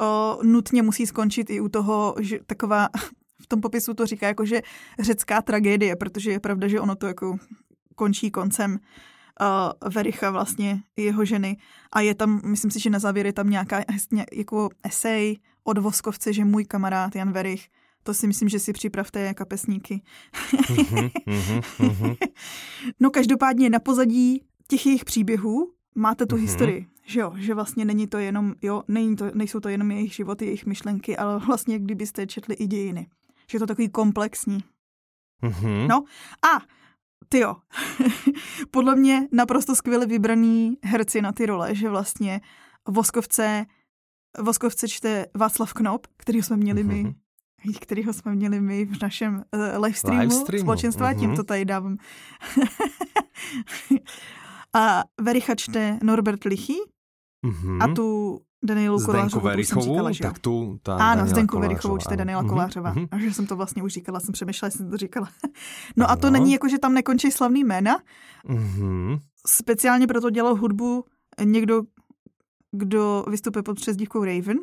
[0.00, 2.88] o, nutně musí skončit i u toho, že taková,
[3.42, 4.62] v tom popisu to říká jako, že
[4.98, 7.36] řecká tragédie, protože je pravda, že ono to jako
[7.94, 8.78] končí koncem
[9.40, 11.56] uh, Vericha vlastně, jeho ženy.
[11.92, 13.80] A je tam, myslím si, že na závěr je tam nějaká
[14.32, 17.68] jako esej od Voskovce, že můj kamarád Jan Verich
[18.04, 20.02] to si myslím, že si připravte kapesníky.
[20.78, 22.14] Mhm, mhm, mhm.
[23.00, 28.06] no každopádně na pozadí těch jejich příběhů máte tu historii, že jo, že vlastně není
[28.06, 32.26] to jenom, jo, není to, nejsou to jenom jejich životy, jejich myšlenky, ale vlastně kdybyste
[32.26, 33.06] četli i dějiny.
[33.50, 34.58] Že je to takový komplexní.
[35.88, 36.04] No
[36.42, 36.64] a
[37.28, 37.56] ty jo,
[38.70, 42.40] podle mě naprosto skvěle vybraný herci na ty role, že vlastně
[42.88, 43.66] Voskovce,
[44.40, 47.14] Voskovce čte Václav Knop, který jsme měli my
[47.72, 50.62] kterýho jsme měli my v našem uh, live streamu, live streamu.
[50.62, 51.20] společenstva, mm-hmm.
[51.20, 51.96] tím to tady dávám.
[54.74, 56.76] a Vericha čte Norbert Lichy
[57.46, 57.82] mm-hmm.
[57.82, 62.16] a tu Danielu Kolářovou, Verichovou, říkala, že tak tu ta Ano, Daniela Zdenku Verichovou čte
[62.16, 62.48] Daniela mm-hmm.
[62.48, 62.94] Kolářová.
[62.94, 63.08] Mm-hmm.
[63.10, 65.28] A že jsem to vlastně už říkala, jsem přemýšlela, jsem to říkala.
[65.96, 66.12] no ano.
[66.12, 67.98] a to není jako, že tam nekončí slavný jména.
[68.48, 69.18] Mm-hmm.
[69.46, 71.04] Speciálně proto dělal hudbu
[71.44, 71.82] někdo,
[72.72, 74.58] kdo vystupuje pod přezdívkou Raven.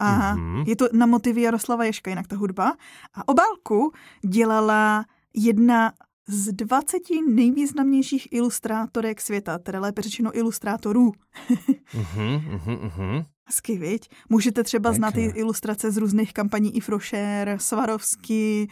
[0.00, 0.64] A mm-hmm.
[0.68, 2.72] je to na motivy Jaroslava Ješka, jinak ta hudba.
[3.14, 3.92] A obálku
[4.28, 5.92] dělala jedna
[6.28, 11.12] z 20 nejvýznamnějších ilustrátorek světa, teda lépe řečeno ilustrátorů.
[11.50, 13.24] mm-hmm, mm-hmm.
[13.46, 14.08] Hezky, viď?
[14.28, 14.98] Můžete třeba Pěkně.
[14.98, 18.68] znát ty ilustrace z různých kampaní i Frošer, Svarovsky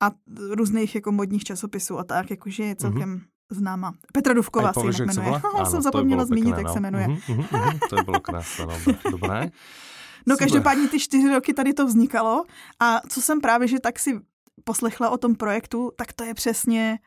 [0.00, 0.10] a
[0.50, 3.92] různých jako modních časopisů a tak, jakože je celkem mm-hmm známa.
[4.12, 5.40] Petra Duvková se jinak jmenuje.
[5.58, 6.72] Já jsem zapomněla zmínit, pěkné, jak no.
[6.72, 7.08] se jmenuje.
[7.90, 8.98] To bylo krásné, dobré.
[9.10, 9.50] dobré.
[10.26, 12.44] No každopádně ty čtyři roky tady to vznikalo
[12.80, 14.20] a co jsem právě, že tak si
[14.64, 16.98] poslechla o tom projektu, tak to je přesně,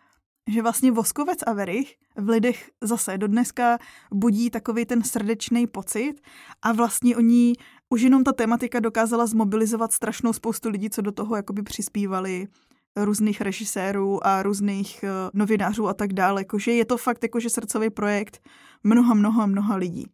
[0.48, 3.78] že vlastně Voskovec a Verich v lidech zase do dneska
[4.14, 6.14] budí takový ten srdečný pocit
[6.62, 7.54] a vlastně oni
[7.90, 12.48] už jenom ta tematika dokázala zmobilizovat strašnou spoustu lidí, co do toho jakoby přispívali
[12.96, 16.42] různých režisérů a různých uh, novinářů a tak dále.
[16.42, 18.40] Jakože je to fakt jakože srdcový projekt
[18.84, 20.06] mnoha, mnoha, mnoha lidí.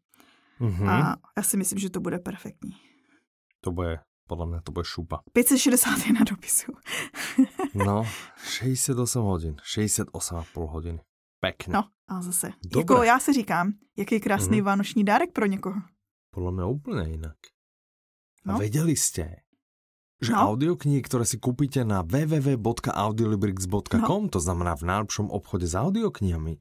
[0.61, 0.89] Mm-hmm.
[0.89, 2.71] A já si myslím, že to bude perfektní.
[3.64, 5.22] To bude, podle mě to bude šupa.
[5.34, 6.72] 561 dopisů.
[7.86, 8.03] no,
[8.43, 10.99] 68 hodin, 68,5 hodiny.
[11.39, 11.74] Pekne.
[11.74, 12.51] No, a zase.
[12.64, 12.80] Dobre.
[12.80, 14.66] Jako já si říkám, jaký krásný mm-hmm.
[14.66, 15.82] vánoční dárek pro někoho.
[16.32, 17.36] Podle mě úplně jinak.
[18.45, 18.55] No.
[18.55, 19.36] A věděli jste,
[20.22, 20.39] že no.
[20.39, 24.30] audioknihy, které si koupíte na www.audiolibrix.com, no.
[24.30, 26.57] to znamená v najlepšom obchode s audioknihami,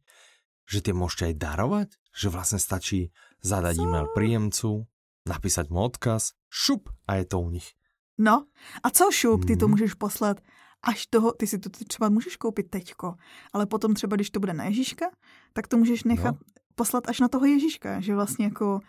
[0.70, 1.88] že ty můžete aj darovať?
[2.16, 3.82] Že vlastně stačí zadať Co?
[3.82, 4.86] e-mail príjemcu,
[5.28, 7.74] napísať mu odkaz, šup a je to u nich.
[8.18, 8.46] No,
[8.82, 9.70] a co šup, ty to mhm.
[9.70, 10.40] můžeš poslat
[10.82, 13.14] až toho, ty si to třeba můžeš koupit teďko,
[13.52, 15.06] ale potom třeba, když to bude na Ježíška,
[15.52, 16.46] tak to můžeš nechat no.
[16.74, 18.80] poslat až na toho Ježíška, že vlastně jako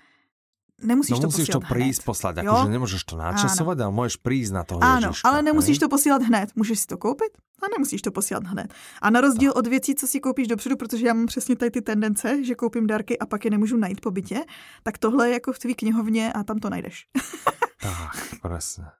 [0.82, 2.06] nemusíš no, to musíš to prísť hned.
[2.06, 5.82] poslať, akože nemôžeš to načasovať, ale môžeš prísť na toho Ano, Ježiška, ale nemusíš hej?
[5.86, 6.50] to posílat hned.
[6.56, 7.32] Můžeš si to koupit
[7.64, 8.74] a nemusíš to posílat hned.
[9.02, 11.82] A na rozdíl od věcí, co si koupíš dopředu, protože já mám přesně tady ty
[11.82, 14.40] tendence, že koupím dárky a pak je nemůžu najít po bytě,
[14.84, 17.06] tak tohle je jako v tvý knihovně a tam to najdeš.
[17.82, 18.92] tak, presne.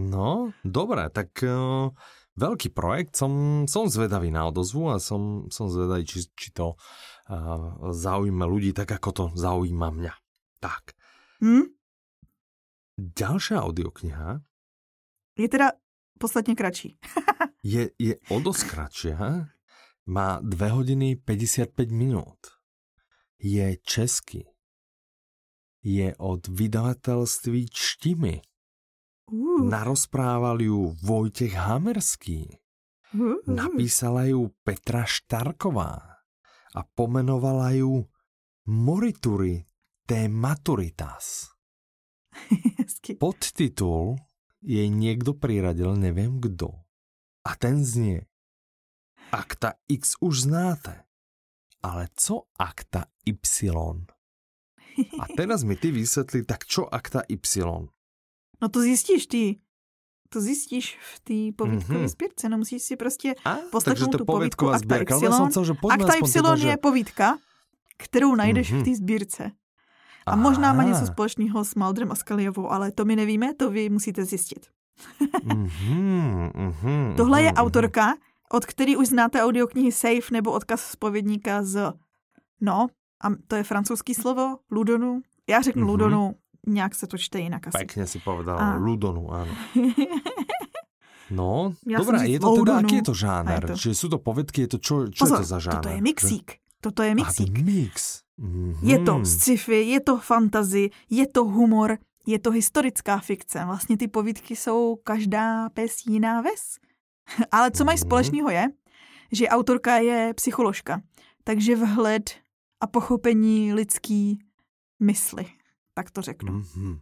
[0.00, 1.92] No, dobré, tak uh,
[2.40, 7.92] veľký projekt, som, som zvedavý na odozvu a som, som zvedavý, či, či to uh,
[7.92, 10.14] zaujíma ľudí tak, ako to zaujíma mňa.
[10.64, 10.96] Tak.
[11.44, 11.68] Hm?
[12.96, 14.40] Ďalšia audiokniha
[15.42, 15.72] je teda
[16.18, 16.98] podstatně kratší.
[17.60, 19.16] je, je o dosť kratšia.
[20.10, 22.56] Má 2 hodiny 55 minút.
[23.40, 24.48] Je český.
[25.80, 28.40] Je od vydavatelství Čtimy.
[29.30, 29.64] Uh.
[29.64, 32.58] Narozprával ju Vojtech Hamerský.
[33.14, 33.40] Uh.
[33.46, 35.94] Napísala ju Petra Štarková
[36.74, 38.04] a pomenovala ju
[38.66, 39.62] Morituri
[40.04, 41.48] te maturitas.
[43.22, 44.18] Podtitul
[44.60, 46.89] jej niekto priradil, neviem kdo.
[47.44, 48.26] A ten znie
[49.32, 51.02] Akta X už znáte,
[51.82, 53.70] ale co akta Y?
[55.20, 57.86] A teraz mi ty vysvetli, tak čo akta Y?
[58.62, 59.60] No to zjistíš ty.
[60.30, 62.08] To zjistíš v té povídkové mm-hmm.
[62.08, 63.34] sbírce, no musíš si prostě
[63.70, 65.06] poslechnout tu povídku Akta Y.
[65.18, 65.50] Som,
[65.90, 66.76] akta Y teda, je že...
[66.76, 67.38] povídka,
[67.98, 68.80] kterou najdeš mm-hmm.
[68.80, 69.50] v té sbírce.
[70.26, 73.88] A možná má něco společného s Maldrem a Skaliovou, ale to my nevíme, to vy
[73.90, 74.66] musíte zjistit.
[75.44, 77.62] Mm-hmm, mm-hmm, Tohle je mm-hmm.
[77.62, 78.14] autorka,
[78.52, 81.92] od který už znáte audioknihy Safe nebo odkaz spovědníka z...
[82.60, 82.86] No,
[83.24, 85.20] a to je francouzský slovo, Ludonu.
[85.48, 85.88] Já řeknu mm-hmm.
[85.88, 86.34] Ludonu,
[86.66, 87.78] nějak se to čte jinak asi.
[87.78, 88.76] Pěkně si povedal, a...
[88.76, 89.54] Ludonu, ano.
[91.30, 93.66] No, dobré, je to teda, aký je to žáner?
[93.66, 93.76] To...
[93.76, 95.82] Že jsou to povědky, je to, čo, čo Pozor, je to za žáner?
[95.82, 96.48] toto je mixík.
[96.80, 97.58] Toto je mixík.
[97.58, 98.20] A, mix.
[98.40, 98.74] Mm-hmm.
[98.82, 103.64] Je to sci-fi, je to fantasy, je to humor, je to historická fikce.
[103.64, 106.78] Vlastně ty povídky jsou každá pes jiná ves.
[107.52, 108.06] Ale co mají mm-hmm.
[108.06, 108.68] společného je,
[109.32, 111.02] že autorka je psycholožka.
[111.44, 112.30] Takže vhled
[112.80, 114.38] a pochopení lidský
[115.00, 115.46] mysli,
[115.94, 116.60] tak to řeknu.
[116.60, 117.00] Mm-hmm.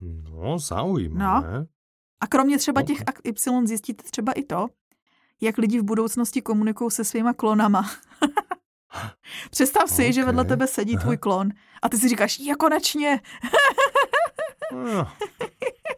[0.00, 1.58] No, zaujímavé.
[1.58, 1.66] No.
[2.20, 4.66] A kromě třeba těch Y zjistíte třeba i to,
[5.40, 7.90] jak lidi v budoucnosti komunikují se svýma klonama.
[9.50, 10.12] Představ si, okay.
[10.12, 11.48] že vedle tebe sedí tvůj klon
[11.82, 13.20] a ty si říkáš, je konečně.
[14.72, 15.06] no,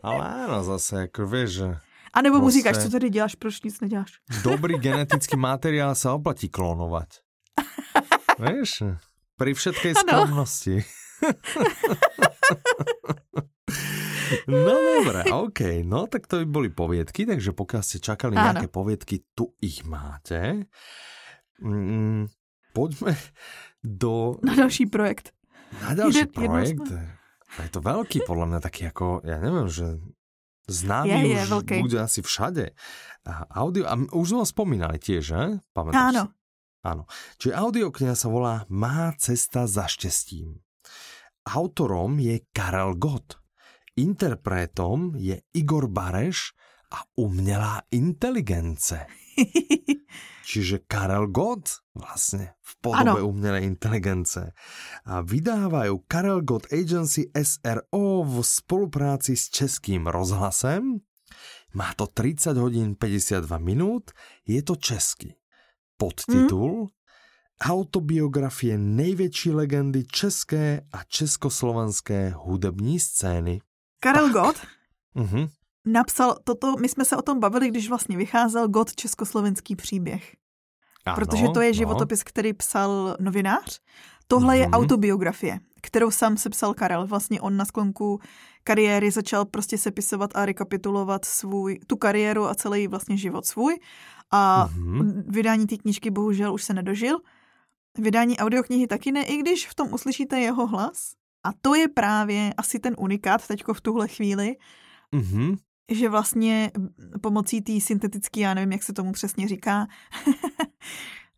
[0.03, 1.77] ale ano, zase, jako víš, že...
[2.13, 4.13] A nebo mu říkáš, co tady děláš, proč nic neděláš?
[4.43, 7.09] Dobrý genetický materiál se oplatí klonovat.
[8.39, 8.83] víš,
[9.39, 10.85] pri všetkej skromnosti.
[14.49, 15.61] No dobré, OK.
[15.85, 18.45] No tak to by boli poviedky, takže pokiaľ ste čakali Áno.
[18.53, 20.69] nejaké poviedky, tu ich máte.
[21.65, 22.29] Mm,
[22.77, 23.17] poďme
[23.81, 24.37] do...
[24.45, 25.33] Na další projekt.
[25.81, 26.89] Na další Jde, projekt.
[27.57, 29.97] Je to veľký, podľa mňa taký ako, ja neviem, že
[30.69, 31.77] známy je, je, už veľký.
[31.81, 32.77] bude asi všade.
[33.25, 35.43] A audio, a už sme ho spomínali tiež, že?
[35.73, 36.23] Pamätáš Áno.
[36.29, 36.37] Si?
[36.87, 37.03] Áno.
[37.41, 40.61] Čiže audiokniha sa volá Má cesta za štěstím.
[41.49, 43.41] Autorom je Karel Gott.
[43.99, 46.55] Interpretom je Igor Bareš
[46.93, 49.07] a umělá inteligence.
[50.45, 53.29] Čiže Karel Gott vlastně v podobě ano.
[53.29, 54.53] umělé inteligence.
[55.05, 60.99] A vydávají Karel Gott Agency SRO v spolupráci s Českým rozhlasem.
[61.75, 64.11] Má to 30 hodin 52 minut,
[64.47, 65.35] je to český.
[65.97, 66.89] Podtitul hmm?
[67.61, 73.61] Autobiografie největší legendy české a československé hudební scény.
[74.01, 74.57] Karel Gott
[75.17, 75.51] uh-huh.
[75.93, 80.37] Napsal toto, my jsme se o tom bavili, když vlastně vycházel Gott československý příběh.
[81.07, 81.75] Ano, Protože to je no.
[81.75, 82.25] životopis, no.
[82.25, 83.81] který psal novinář.
[84.29, 84.59] Tohle uh-huh.
[84.59, 84.75] je mhm.
[84.75, 87.07] autobiografie, kterou sám sepsal Karel.
[87.07, 88.21] Vlastně on na sklonku
[88.65, 93.79] kariéry začal prostě sepisovat a rekapitulovat svůj, tu kariéru a celý vlastně život svůj.
[94.31, 95.23] A uh-huh.
[95.27, 97.19] vydání té knížky bohužel už se nedožil.
[97.99, 101.13] Vydání audioknihy taky ne, i když v tom uslyšíte jeho hlas.
[101.45, 104.57] A to je právě asi ten unikát teďko v tuhle chvíli,
[105.15, 105.57] mm-hmm.
[105.91, 106.71] Že vlastně
[107.21, 109.87] pomocí té syntetické, já nevím, jak se tomu přesně říká,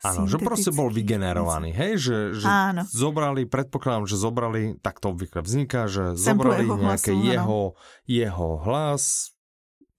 [0.01, 2.89] Áno, že prostě bol vygenerovaný, hej, že, že Áno.
[2.89, 7.61] zobrali, predpokladám, že zobrali, tak to obvykle vzniká, že Sample zobrali jeho nejaké hlasu, jeho,
[8.09, 9.37] jeho hlas,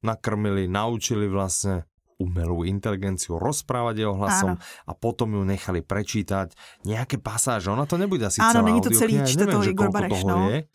[0.01, 1.85] nakrmili, naučili vlastne
[2.17, 4.61] umelú inteligenciu rozprávať jeho hlasom Áno.
[4.61, 6.53] a potom ju nechali prečítať
[6.85, 7.69] nejaké pasáže.
[7.69, 10.49] Ona to nebude asi Áno, celá není to celý, čte že Igor Bareš, no.
[10.49, 10.65] je.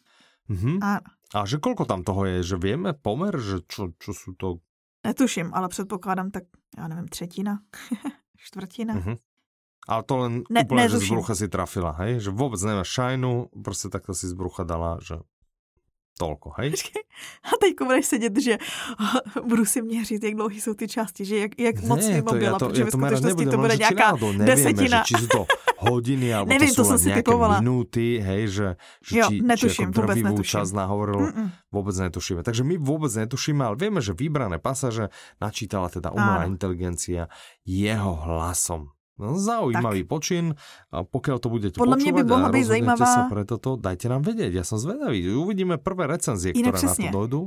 [0.51, 0.79] Mhm.
[0.83, 1.07] Áno.
[1.35, 2.47] A že koľko tam toho je?
[2.47, 3.35] Že vieme pomer?
[3.35, 4.63] Že čo, čo sú to...
[5.07, 6.45] Netuším, ale předpokládám tak,
[6.79, 7.59] já nevím, třetina,
[8.37, 8.95] čtvrtina.
[8.95, 9.17] Uh-huh.
[9.89, 10.91] Ale to len ne, netuším.
[10.91, 12.19] že z brucha si trafila, hej?
[12.19, 15.23] Že vôbec nemáš šajnu, prostě takto si z brucha dala, že
[16.19, 16.73] Tolko, hej?
[17.45, 18.59] A teď budeš sedět, že
[19.45, 22.59] budu si měřit, jak dlouhý jsou ty části, že jak, jak moc ne, mimo byla,
[22.59, 24.99] protože ve skutečnosti to bude nějaká nevieme, desetina.
[24.99, 25.47] Že, či jsou to
[25.79, 27.61] hodiny, alebo Nevím, to jsou to nějaké typovala.
[27.61, 28.77] minuty, hej, že,
[29.09, 30.45] že jo, či, netuším, či vůbec netuším.
[30.45, 31.51] čas nahovoril, Mm-mm.
[31.73, 32.43] vůbec netušíme.
[32.43, 35.09] Takže my vůbec netušíme, ale víme, že vybrané pasaže
[35.41, 37.29] načítala teda umelá inteligencia
[37.67, 38.89] jeho hlasom.
[39.17, 40.13] No, zaujímavý tak.
[40.13, 40.45] počin.
[40.93, 43.07] A pokiaľ to budete Podľa počúvať mňa by mohla byť zaujímavá...
[43.09, 44.53] sa pre toto, dajte nám vedieť.
[44.61, 45.25] Ja som zvedavý.
[45.33, 47.09] Uvidíme prvé recenzie, Jinak ktoré přesně.
[47.09, 47.43] na to dojdú.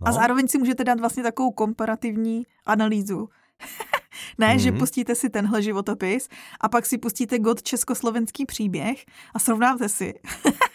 [0.00, 0.08] No.
[0.08, 3.28] A zároveň si můžete dát vlastně takovou komparativní analýzu.
[4.38, 4.58] ne, mm-hmm.
[4.58, 4.78] že mhm.
[4.78, 6.28] pustíte si tenhle životopis
[6.60, 9.04] a pak si pustíte God československý příběh
[9.34, 10.14] a srovnáte si.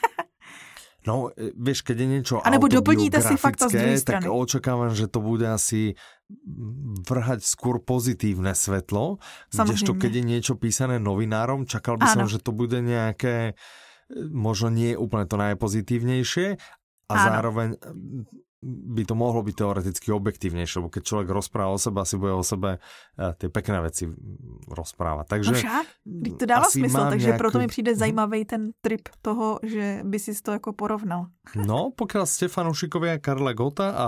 [1.06, 4.26] No, vieš, keď je niečo A nebo doplníte si fakta z druhej strany.
[4.26, 5.94] Tak očakávam, že to bude asi
[7.06, 9.22] vrhať skôr pozitívne svetlo.
[9.54, 12.14] Kdežto keď je niečo písané novinárom, čakal by Áno.
[12.14, 13.54] som, že to bude nejaké e,
[14.34, 16.58] možno nie úplne to najpozitívnejšie
[17.06, 17.22] a Áno.
[17.22, 17.68] zároveň
[18.66, 22.42] by to mohlo byť teoreticky objektívnejšie, lebo keď človek rozpráva o sebe, asi bude o
[22.42, 24.10] sebe uh, tie pekné veci
[24.66, 25.26] rozprávať.
[25.30, 25.86] Takže no však,
[26.42, 27.42] to dává smysl, takže nejakú...
[27.46, 28.00] proto mi přijde mhm.
[28.00, 31.30] zajímavý ten trip toho, že by si to jako porovnal.
[31.66, 34.08] No, pokiaľ ste fanúšikovia Karla Gota a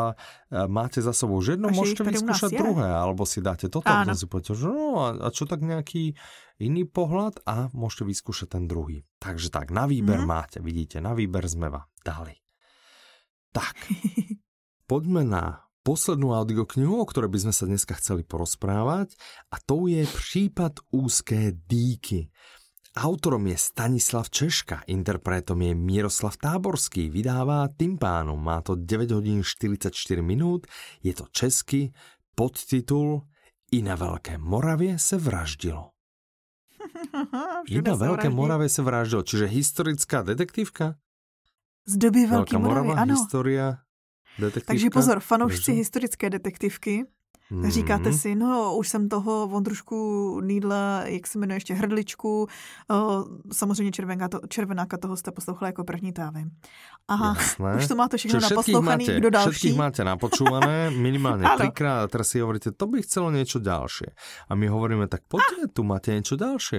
[0.70, 4.54] máte za sebou už jedno, môžete vyskúšať druhé, alebo si dáte toto a si poviete,
[4.54, 6.14] že no a, a čo tak nejaký
[6.58, 9.06] iný pohľad a môžete vyskúšať ten druhý.
[9.22, 10.28] Takže tak, na výber mm.
[10.28, 12.38] máte, vidíte, na výber sme vám dali.
[13.54, 13.76] Tak,
[14.88, 19.16] poďme na poslednú audioknihu, o ktorej by sme sa dneska chceli porozprávať
[19.52, 22.28] a to je Případ úzké dýky.
[22.98, 29.94] Autorom je Stanislav Češka, interpretom je Miroslav Táborský, vydává Timpánum, má to 9 hodín 44
[30.26, 30.66] minút,
[31.06, 31.94] je to česky,
[32.34, 33.22] podtitul
[33.72, 35.92] I na Veľké Moravě se vraždilo.
[37.70, 40.96] I na Veľké Moravě se vraždilo, čiže historická detektívka?
[41.86, 43.14] Z doby Velké Moravy, Morava, ano.
[43.14, 43.87] Historia,
[44.40, 44.68] Detektivka?
[44.74, 47.06] Takže pozor, fanoušci historické detektivky,
[47.50, 47.70] Mm.
[47.70, 52.48] Říkáte si, no už jsem toho trošku nýdla, jak se jmenuje ještě hrdličku,
[52.92, 56.52] o, samozřejmě červenka, to, červenáka toho jste poslouchali jako první, vím.
[57.08, 57.76] Aha, Jasné.
[57.78, 59.50] už to máte všechno naposlouchaný, máte, kdo další?
[59.50, 64.06] Všetkých máte napočúvané minimálně trikrát a teraz si hovoríte, to by chcelo něco další.
[64.50, 66.78] A my hovoríme, tak pojďte, tu máte něco další.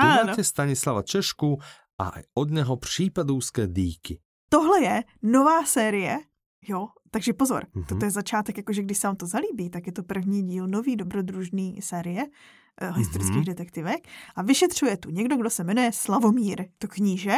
[0.00, 0.24] Tu Áno.
[0.26, 1.58] máte Stanislava Češku
[1.98, 4.20] a od něho případůské díky.
[4.48, 6.18] Tohle je nová série,
[6.62, 7.84] jo, takže pozor, mm-hmm.
[7.86, 10.96] toto je začátek, jakože když se vám to zalíbí, tak je to první díl nový
[10.96, 13.46] dobrodružný série uh, historických mm-hmm.
[13.46, 17.36] detektivek a vyšetřuje tu někdo, kdo se jmenuje Slavomír, to kníže,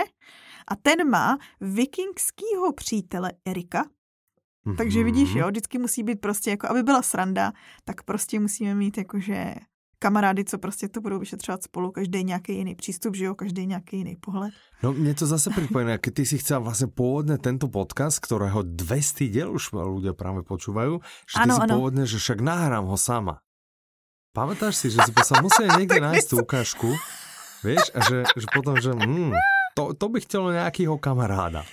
[0.69, 3.85] a ten má vikingského přítele Erika,
[4.67, 4.77] Mm-hmm.
[4.77, 7.53] Takže vidíš, jo, vždycky musí být prostě jako, aby byla sranda,
[7.85, 9.55] tak prostě musíme mít jakože
[10.01, 13.97] kamarády, co prostě to budou vyšetřovat spolu, každý nějaký jiný přístup, že jo, každý nějaký
[13.97, 14.51] jiný pohled.
[14.83, 19.29] No mě to zase připomíná, když ty si chcela vlastně původně tento podcast, kterého 200
[19.29, 20.99] děl už ľudia právě počúvají,
[21.29, 21.75] že ty ano, si ano.
[21.77, 23.39] původně, že však nahrám ho sama.
[24.31, 26.95] Pamätáš si, že si musel někde nájsť tú ukážku,
[27.67, 29.35] vieš, a že, že potom, že mm,
[29.75, 31.65] to, to bych chtěl nějakého kamaráda.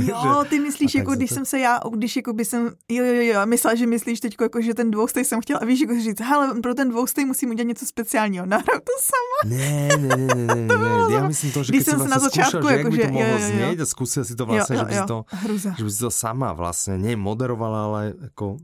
[0.00, 1.34] Jo, ty myslíš, jako když to...
[1.34, 4.60] jsem se já, když jako by jsem, jo, jo, jo, myslela, že myslíš teď, jako,
[4.60, 7.68] že ten dvoustej jsem chtěla, a víš, jako říct, hele, pro ten dvoustej musím udělat
[7.68, 9.56] něco speciálního, nahrál to sama.
[9.56, 10.78] Ne, ne, ne, ne, ne,
[11.08, 11.14] ne.
[11.14, 13.12] já myslím to, že když jsem si na začátku, skúšal, že jako, jak by to
[13.12, 13.52] mohlo jo, jo, jo.
[13.52, 15.74] znieť a zkusil si to vlastně, jo, jo, že by si to, Hruza.
[15.78, 18.56] že by si to sama vlastně, ne moderovala, ale jako...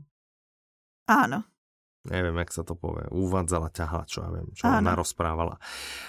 [1.07, 1.43] Áno
[2.09, 4.81] neviem, jak sa to povie, uvádzala, ťahala, čo ja viem, čo áno.
[4.81, 5.55] ona rozprávala.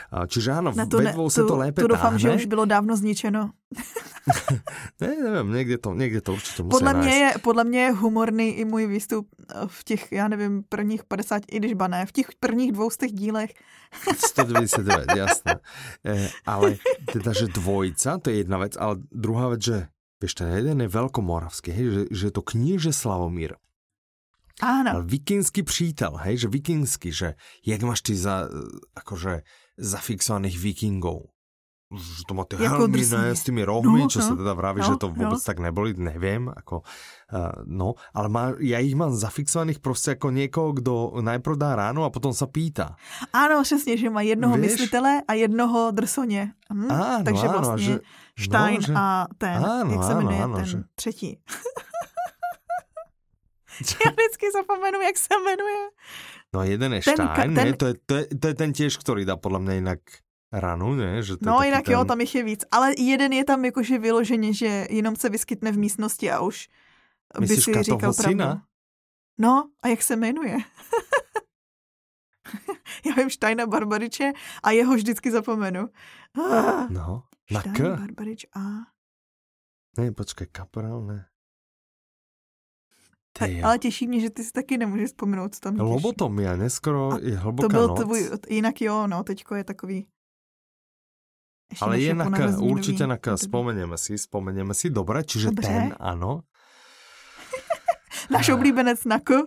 [0.09, 3.53] Čiže áno, Na ve dvou se to lépe Tu doufám, že už bylo dávno zničeno.
[5.01, 8.49] ne, nevím, někde to, někde to určitě musí podle mě, je, podle mě je humorný
[8.49, 9.28] i můj výstup
[9.66, 12.97] v těch, já nevím, prvních 50, i když ba ne, v těch prvních dvou z
[12.97, 13.51] těch dílech.
[14.16, 15.61] 199, jasné.
[16.07, 16.76] E, ale
[17.12, 19.86] teda, že dvojica, to je jedna věc, ale druhá věc, že
[20.22, 23.59] Víš, ten jeden je velkomoravský, hej, že, že to kníže Slavomír.
[24.62, 24.90] Áno.
[24.90, 27.34] Ale vikingský přítel, hej, že vikingský, že
[27.66, 28.46] jak máš ty za,
[28.94, 29.42] akože
[29.74, 31.34] zafixovaných vikingov?
[31.92, 34.52] že to má ty jako helmy, ne, s tými rohmi, no, čo no, sa teda
[34.56, 35.46] vraví, no, že to vůbec no.
[35.46, 40.72] tak neboli, nevím, ako, uh, no, ale má, já ich mám zafixovaných prostě jako někoho,
[40.72, 42.96] kdo najprv dá ráno a potom se pýta.
[43.32, 44.62] Ano, přesně, že má jednoho Víš?
[44.62, 46.52] myslitele a jednoho drsoně.
[46.72, 46.88] Hm?
[46.88, 50.56] Áno, Takže áno, vlastně že, Stein no, že, a ten, áno, jak se jmenuje áno,
[50.56, 51.38] ten že, třetí.
[54.05, 55.89] Já vždycky zapomenu, jak se jmenuje.
[56.55, 57.55] No jeden je ten, Stein, ten...
[57.55, 57.76] Ne?
[57.76, 59.99] To, je, to, je, to je ten těž, který dá podle mě jinak
[60.53, 61.22] ranu, ne?
[61.22, 61.95] Že to no jinak ten...
[61.95, 62.64] jo, tam jich je víc.
[62.70, 66.68] Ale jeden je tam jakože vyloženě, že jenom se vyskytne v místnosti a už
[67.41, 68.22] Myslíš by si říkal pravdu.
[68.22, 68.66] Syna?
[69.39, 70.57] No, a jak se jmenuje?
[73.07, 75.89] Já vím Štajna Barbariče a jeho vždycky zapomenu.
[76.89, 77.97] no, na K.
[77.97, 78.61] Barbarič a...
[79.99, 81.26] Ne, počkej, kapral, ne.
[83.33, 85.83] Ty, ale těší mě, že ty si taky nemůžeš vzpomenout, co tam těší.
[85.83, 88.01] Lobotomia, neskoro je hlboká to byl noc.
[88.01, 90.07] Tvůj, jinak jo, no, teďko je takový...
[91.70, 95.68] Ještě ale je na K, určitě na K, vzpomeneme si, vzpomeneme si, dobré, čiže Dobře.
[95.68, 96.41] ten, ano.
[98.30, 99.35] Náš oblíbenec na K.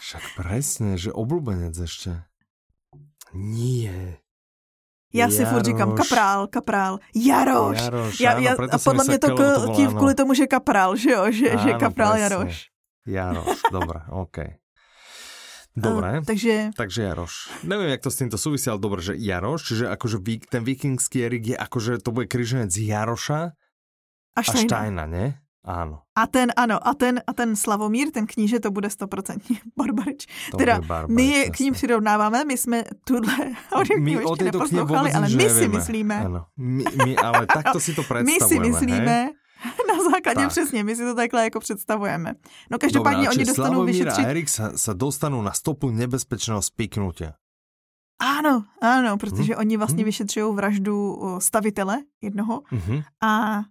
[0.00, 2.22] Však presne, že oblíbenec ještě.
[3.32, 4.16] Nie.
[5.14, 7.80] Já si furt říkám kaprál, kaprál, Jaroš.
[7.80, 11.30] Jaroš já, já, a podle mě to k, tím, kvůli tomu, že kaprál, že jo,
[11.30, 12.22] že, áno, že kaprál presne.
[12.22, 12.71] Jaroš.
[13.06, 14.38] Jaroš, dobré, OK.
[15.72, 16.70] Dobre, uh, takže...
[16.76, 17.64] takže Jaroš.
[17.64, 20.20] Nevím, jak to s týmto súvisí, ale dobré, že Jaroš, čiže akože
[20.52, 23.56] ten vikingský Erik je akože to bude križenec Jaroša
[24.36, 25.24] a Štajna, a Štajna ne?
[25.62, 26.02] Áno.
[26.18, 30.26] A ten, ano, a ten, a ten Slavomír, ten kníže, to bude stoprocentně Barbarič.
[30.50, 33.36] To teda Barbarič, my je k ním přirovnáváme, my jsme tuhle
[33.98, 36.16] my o této knihe vůbec ale my si myslíme.
[36.24, 38.32] Ano, my, my, ale takto si to představujeme.
[38.32, 39.41] My si myslíme, hej?
[39.88, 40.48] na základě tak.
[40.48, 42.34] přesně, my si to takhle jako představujeme.
[42.70, 44.24] No každopádně Dobre, oni dostanou vyšetřit...
[44.24, 47.34] a Erik sa, sa dostanou na stopu nebezpečného spiknutia.
[48.22, 49.60] Ano, ano, protože hmm.
[49.60, 50.04] oni vlastně hmm.
[50.04, 53.02] vyšetřují vraždu stavitele jednoho hmm.
[53.22, 53.62] a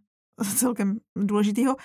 [0.56, 1.76] celkem důležitýho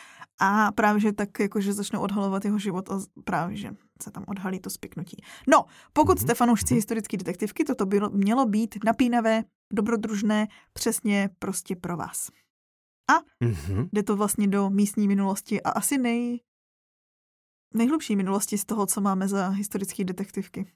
[0.40, 3.70] a právě, že tak jakože začnou odhalovat jeho život a právě, že
[4.02, 5.16] se tam odhalí to spiknutí.
[5.48, 6.22] No, pokud mm-hmm.
[6.22, 6.78] jste fanoušci mhm.
[6.78, 12.28] historické detektivky, toto bylo, mělo být napínavé, dobrodružné, přesně prostě pro vás.
[13.08, 13.88] A mm-hmm.
[13.92, 16.40] jde to vlastně do místní minulosti a asi nej,
[17.74, 20.72] nejhlubší minulosti z toho, co máme za historické detektivky.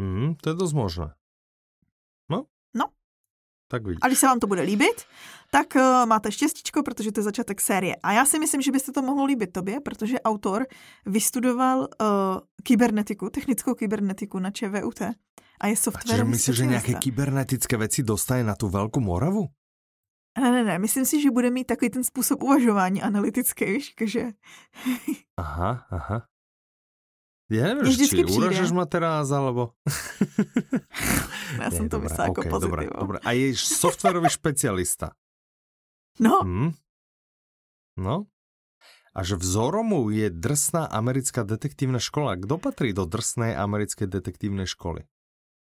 [0.00, 1.14] Mm, to je dost možné.
[2.30, 2.44] No.
[2.74, 2.84] No.
[3.68, 3.98] Tak vidíš.
[4.02, 5.04] A když se vám to bude líbit,
[5.50, 7.96] tak uh, máte štěstíčko, protože to je začátek série.
[8.02, 10.66] A já si myslím, že byste to mohlo líbit tobě, protože autor
[11.06, 11.86] vystudoval uh,
[12.62, 15.00] kybernetiku, technickou kybernetiku na ČVUT
[15.60, 16.06] a je software.
[16.06, 19.46] Takže myslíš, že nějaké kybernetické věci dostane na tu velkou Moravu?
[20.36, 24.32] Ne, ne, ne, myslím si, že bude mít takový ten způsob uvažování analytický, víš, že...
[25.36, 26.28] aha, aha.
[27.46, 29.78] Ja neviem, či uražeš ma teraz, alebo...
[31.62, 33.18] ja som to myslela ako okay, Dobre, dobre.
[33.22, 35.14] A je softwarový špecialista.
[36.18, 36.42] No.
[36.42, 36.74] Hmm?
[37.94, 38.26] No.
[39.14, 42.34] A že vzorom je drsná americká detektívna škola.
[42.34, 45.06] Kdo patří do drsné americké detektívnej školy?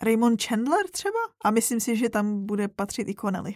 [0.02, 1.20] Raymond Chandler třeba?
[1.44, 3.54] A myslím si, že tam bude patřit i Connelly.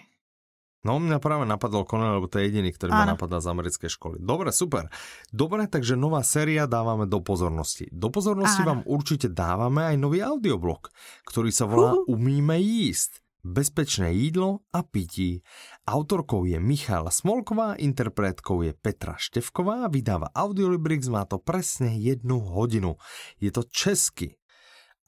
[0.83, 4.17] No, mňa práve napadol Conan, lebo to je jediný, ktorý ma napadá z americkej školy.
[4.19, 4.91] Dobre, super.
[5.31, 7.87] Dobre, takže nová séria dávame do pozornosti.
[7.95, 8.69] Do pozornosti Áno.
[8.69, 10.91] vám určite dávame aj nový audioblog,
[11.23, 12.03] ktorý sa volá uh.
[12.11, 13.23] Umíme jíst.
[13.43, 15.43] Bezpečné jídlo a pití.
[15.87, 22.99] Autorkou je Michala Smolková, interpretkou je Petra Števková, vydáva Audiolibrix, má to presne jednu hodinu.
[23.43, 24.39] Je to česky.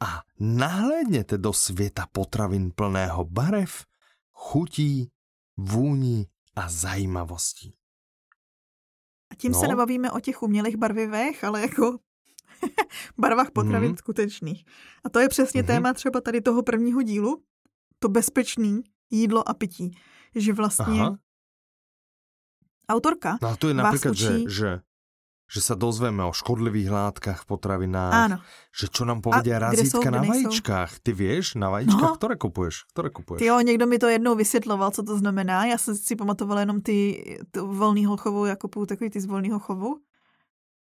[0.03, 3.87] A nahlédnete do světa potravin plného barev,
[4.35, 5.15] chutí,
[5.57, 6.27] vůní
[6.57, 7.75] a zajímavostí.
[9.33, 9.61] A tím no.
[9.61, 11.99] se nebavíme o těch umělých barvivech, ale jako
[13.19, 13.97] barvách potravin mm.
[13.97, 14.65] skutečných.
[15.05, 15.67] A to je přesně mm-hmm.
[15.67, 17.45] téma třeba tady toho prvního dílu,
[17.99, 19.99] to bezpečný jídlo a pití.
[20.35, 21.19] Že vlastně Aha.
[22.89, 24.23] autorka No to je například, učí...
[24.23, 24.81] že, že
[25.45, 28.37] že sa dozveme o škodlivých látkach v potravinách, Áno.
[28.73, 31.05] že čo nám povedia razítka na vajíčkách.
[31.05, 32.19] Ty vieš, na vajíčkách, no.
[32.19, 32.89] ktoré kupuješ?
[32.97, 33.39] Ktoré kupuješ?
[33.45, 35.67] Ty jo, někdo mi to jednou vysvětloval, co to znamená.
[35.67, 39.59] Já jsem si pamatovala jenom ty, ty volného chovu, já kupuju takový ty z volného
[39.59, 40.01] chovu.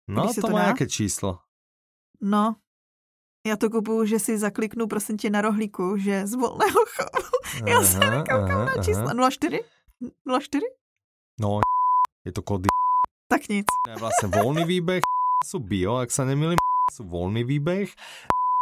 [0.09, 1.39] No, to, to má jaké číslo?
[2.21, 2.57] No,
[3.47, 7.29] já to kupuju, že si zakliknu prosím tě na rohlíku, že z volného chovu.
[7.45, 9.31] Aha, já se nekoukám na čísla.
[9.31, 9.61] 04?
[10.41, 10.67] 04?
[11.41, 11.61] No,
[12.25, 12.69] je to kody
[13.29, 13.69] tak nic.
[14.01, 15.05] Vlastne voľný výbeh
[15.45, 16.59] sú bio, ak sa nemýlim,
[16.89, 17.93] sú voľný výbeh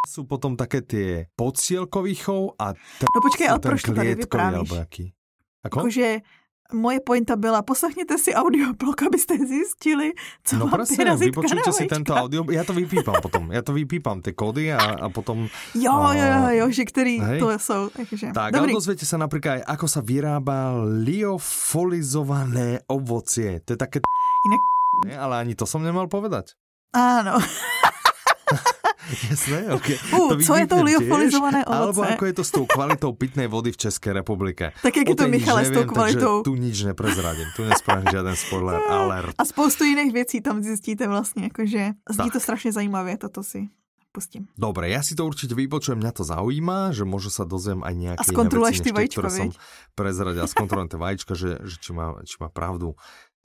[0.07, 4.71] sú potom také tie podsielkový chov a t- no počkej, ale proč to tady vyprávíš?
[5.67, 5.83] Ako?
[5.83, 6.23] Akože
[6.73, 10.13] moje pointa byla, poslechněte si audioblog, abyste zjistili,
[10.45, 14.19] co no vám presne, vypočujte si tento audio, ja to vypípam potom, ja to vypípam,
[14.19, 15.47] ty kody a, a potom...
[15.75, 17.39] Jo, jo, jo, jo, že který hej.
[17.39, 17.91] to jsou.
[17.95, 18.75] Takže, tak, dobrý.
[18.75, 20.75] ale dozviete sa napríklad aj, ako sa vyrába
[21.07, 23.63] liofolizované ovocie.
[23.63, 23.99] To je také...
[24.47, 24.61] Inak...
[25.05, 26.55] Nie, ale ani to som nemal povedať.
[26.95, 27.43] Áno.
[29.31, 29.89] Jasné, ok.
[30.11, 31.79] Uh, to co je to liofolizované ovoce?
[31.79, 34.75] Alebo ako je to s tou kvalitou pitnej vody v České republike.
[34.83, 36.43] Tak jak je to Michale s tou kvalitou?
[36.43, 39.35] tu nič neprezradím, tu nespravím žiaden spoiler alert.
[39.39, 43.69] A spoustu jiných věcí tam zjistíte vlastně, jakože zní to strašně zajímavě, toto si
[44.17, 44.49] pustím.
[44.57, 48.25] Dobre, ja si to určite vypočujem, mňa to zaujíma, že možno sa dozviem aj nejaké
[48.25, 49.51] a iné veci, ty vajíčka, ktoré som
[49.93, 50.41] prezradil.
[50.41, 52.97] A skontrolujem tie vajíčka, že, že či, má, či má pravdu.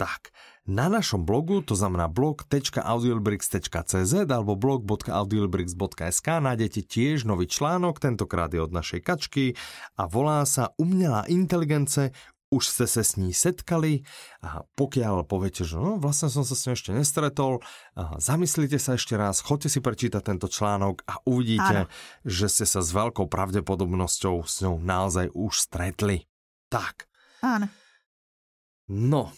[0.01, 0.33] Tak,
[0.65, 8.73] na našom blogu, to znamená blog.audiolibrix.cz alebo blog.audiolibrix.sk nájdete tiež nový článok, tentokrát je od
[8.73, 9.53] našej kačky
[10.01, 12.09] a volá sa Umělá inteligence
[12.49, 14.01] už ste sa s ní setkali
[14.41, 17.61] a pokiaľ poviete, že no, vlastne som sa s ňou ešte nestretol,
[18.17, 21.93] zamyslite sa ešte raz, choďte si prečítať tento článok a uvidíte, Áno.
[22.25, 26.25] že ste sa s veľkou pravdepodobnosťou s ňou naozaj už stretli.
[26.73, 27.05] Tak.
[27.45, 27.69] Áno.
[28.91, 29.31] No,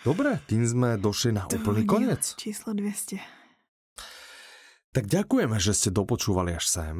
[0.00, 2.32] Dobre, tým sme došli na to úplný koniec.
[2.40, 3.20] Číslo 200.
[4.96, 6.96] Tak ďakujeme, že ste dopočúvali až sem.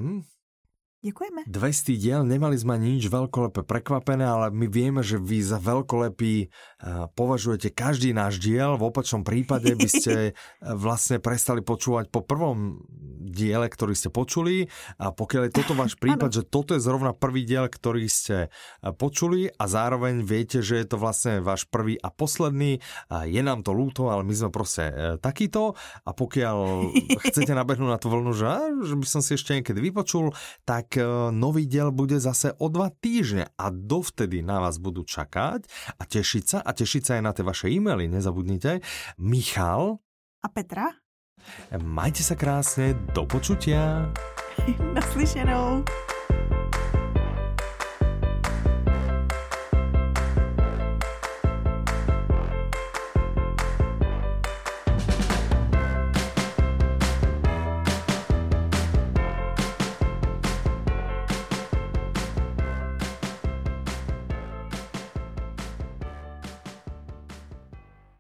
[1.00, 1.48] Děkujeme.
[1.48, 7.08] 200 diel, nemali sme nič veľkolepé prekvapené, ale my vieme, že vy za veľkolepý uh,
[7.16, 8.76] považujete každý náš diel.
[8.76, 12.84] V opačnom prípade by ste uh, vlastne prestali počúvať po prvom
[13.16, 14.68] diele, ktorý ste počuli.
[15.00, 18.92] A pokiaľ je toto váš prípad, že toto je zrovna prvý diel, ktorý ste uh,
[18.92, 22.76] počuli a zároveň viete, že je to vlastne váš prvý a posledný,
[23.08, 25.80] uh, je nám to lúto, ale my sme proste uh, takýto.
[26.04, 26.92] A pokiaľ
[27.24, 28.52] chcete nabehnúť na tú vlnu, že,
[28.84, 30.36] že by som si ešte niekedy vypočul,
[30.68, 35.06] tak tak e, nový diel bude zase o dva týždne a dovtedy na vás budú
[35.06, 38.82] čakať a tešiť sa a tešiť sa aj na tie vaše e-maily, nezabudnite.
[39.22, 40.02] Michal
[40.42, 40.90] a Petra.
[41.78, 44.10] Majte sa krásne, do počutia.
[44.98, 45.86] Naslyšenou.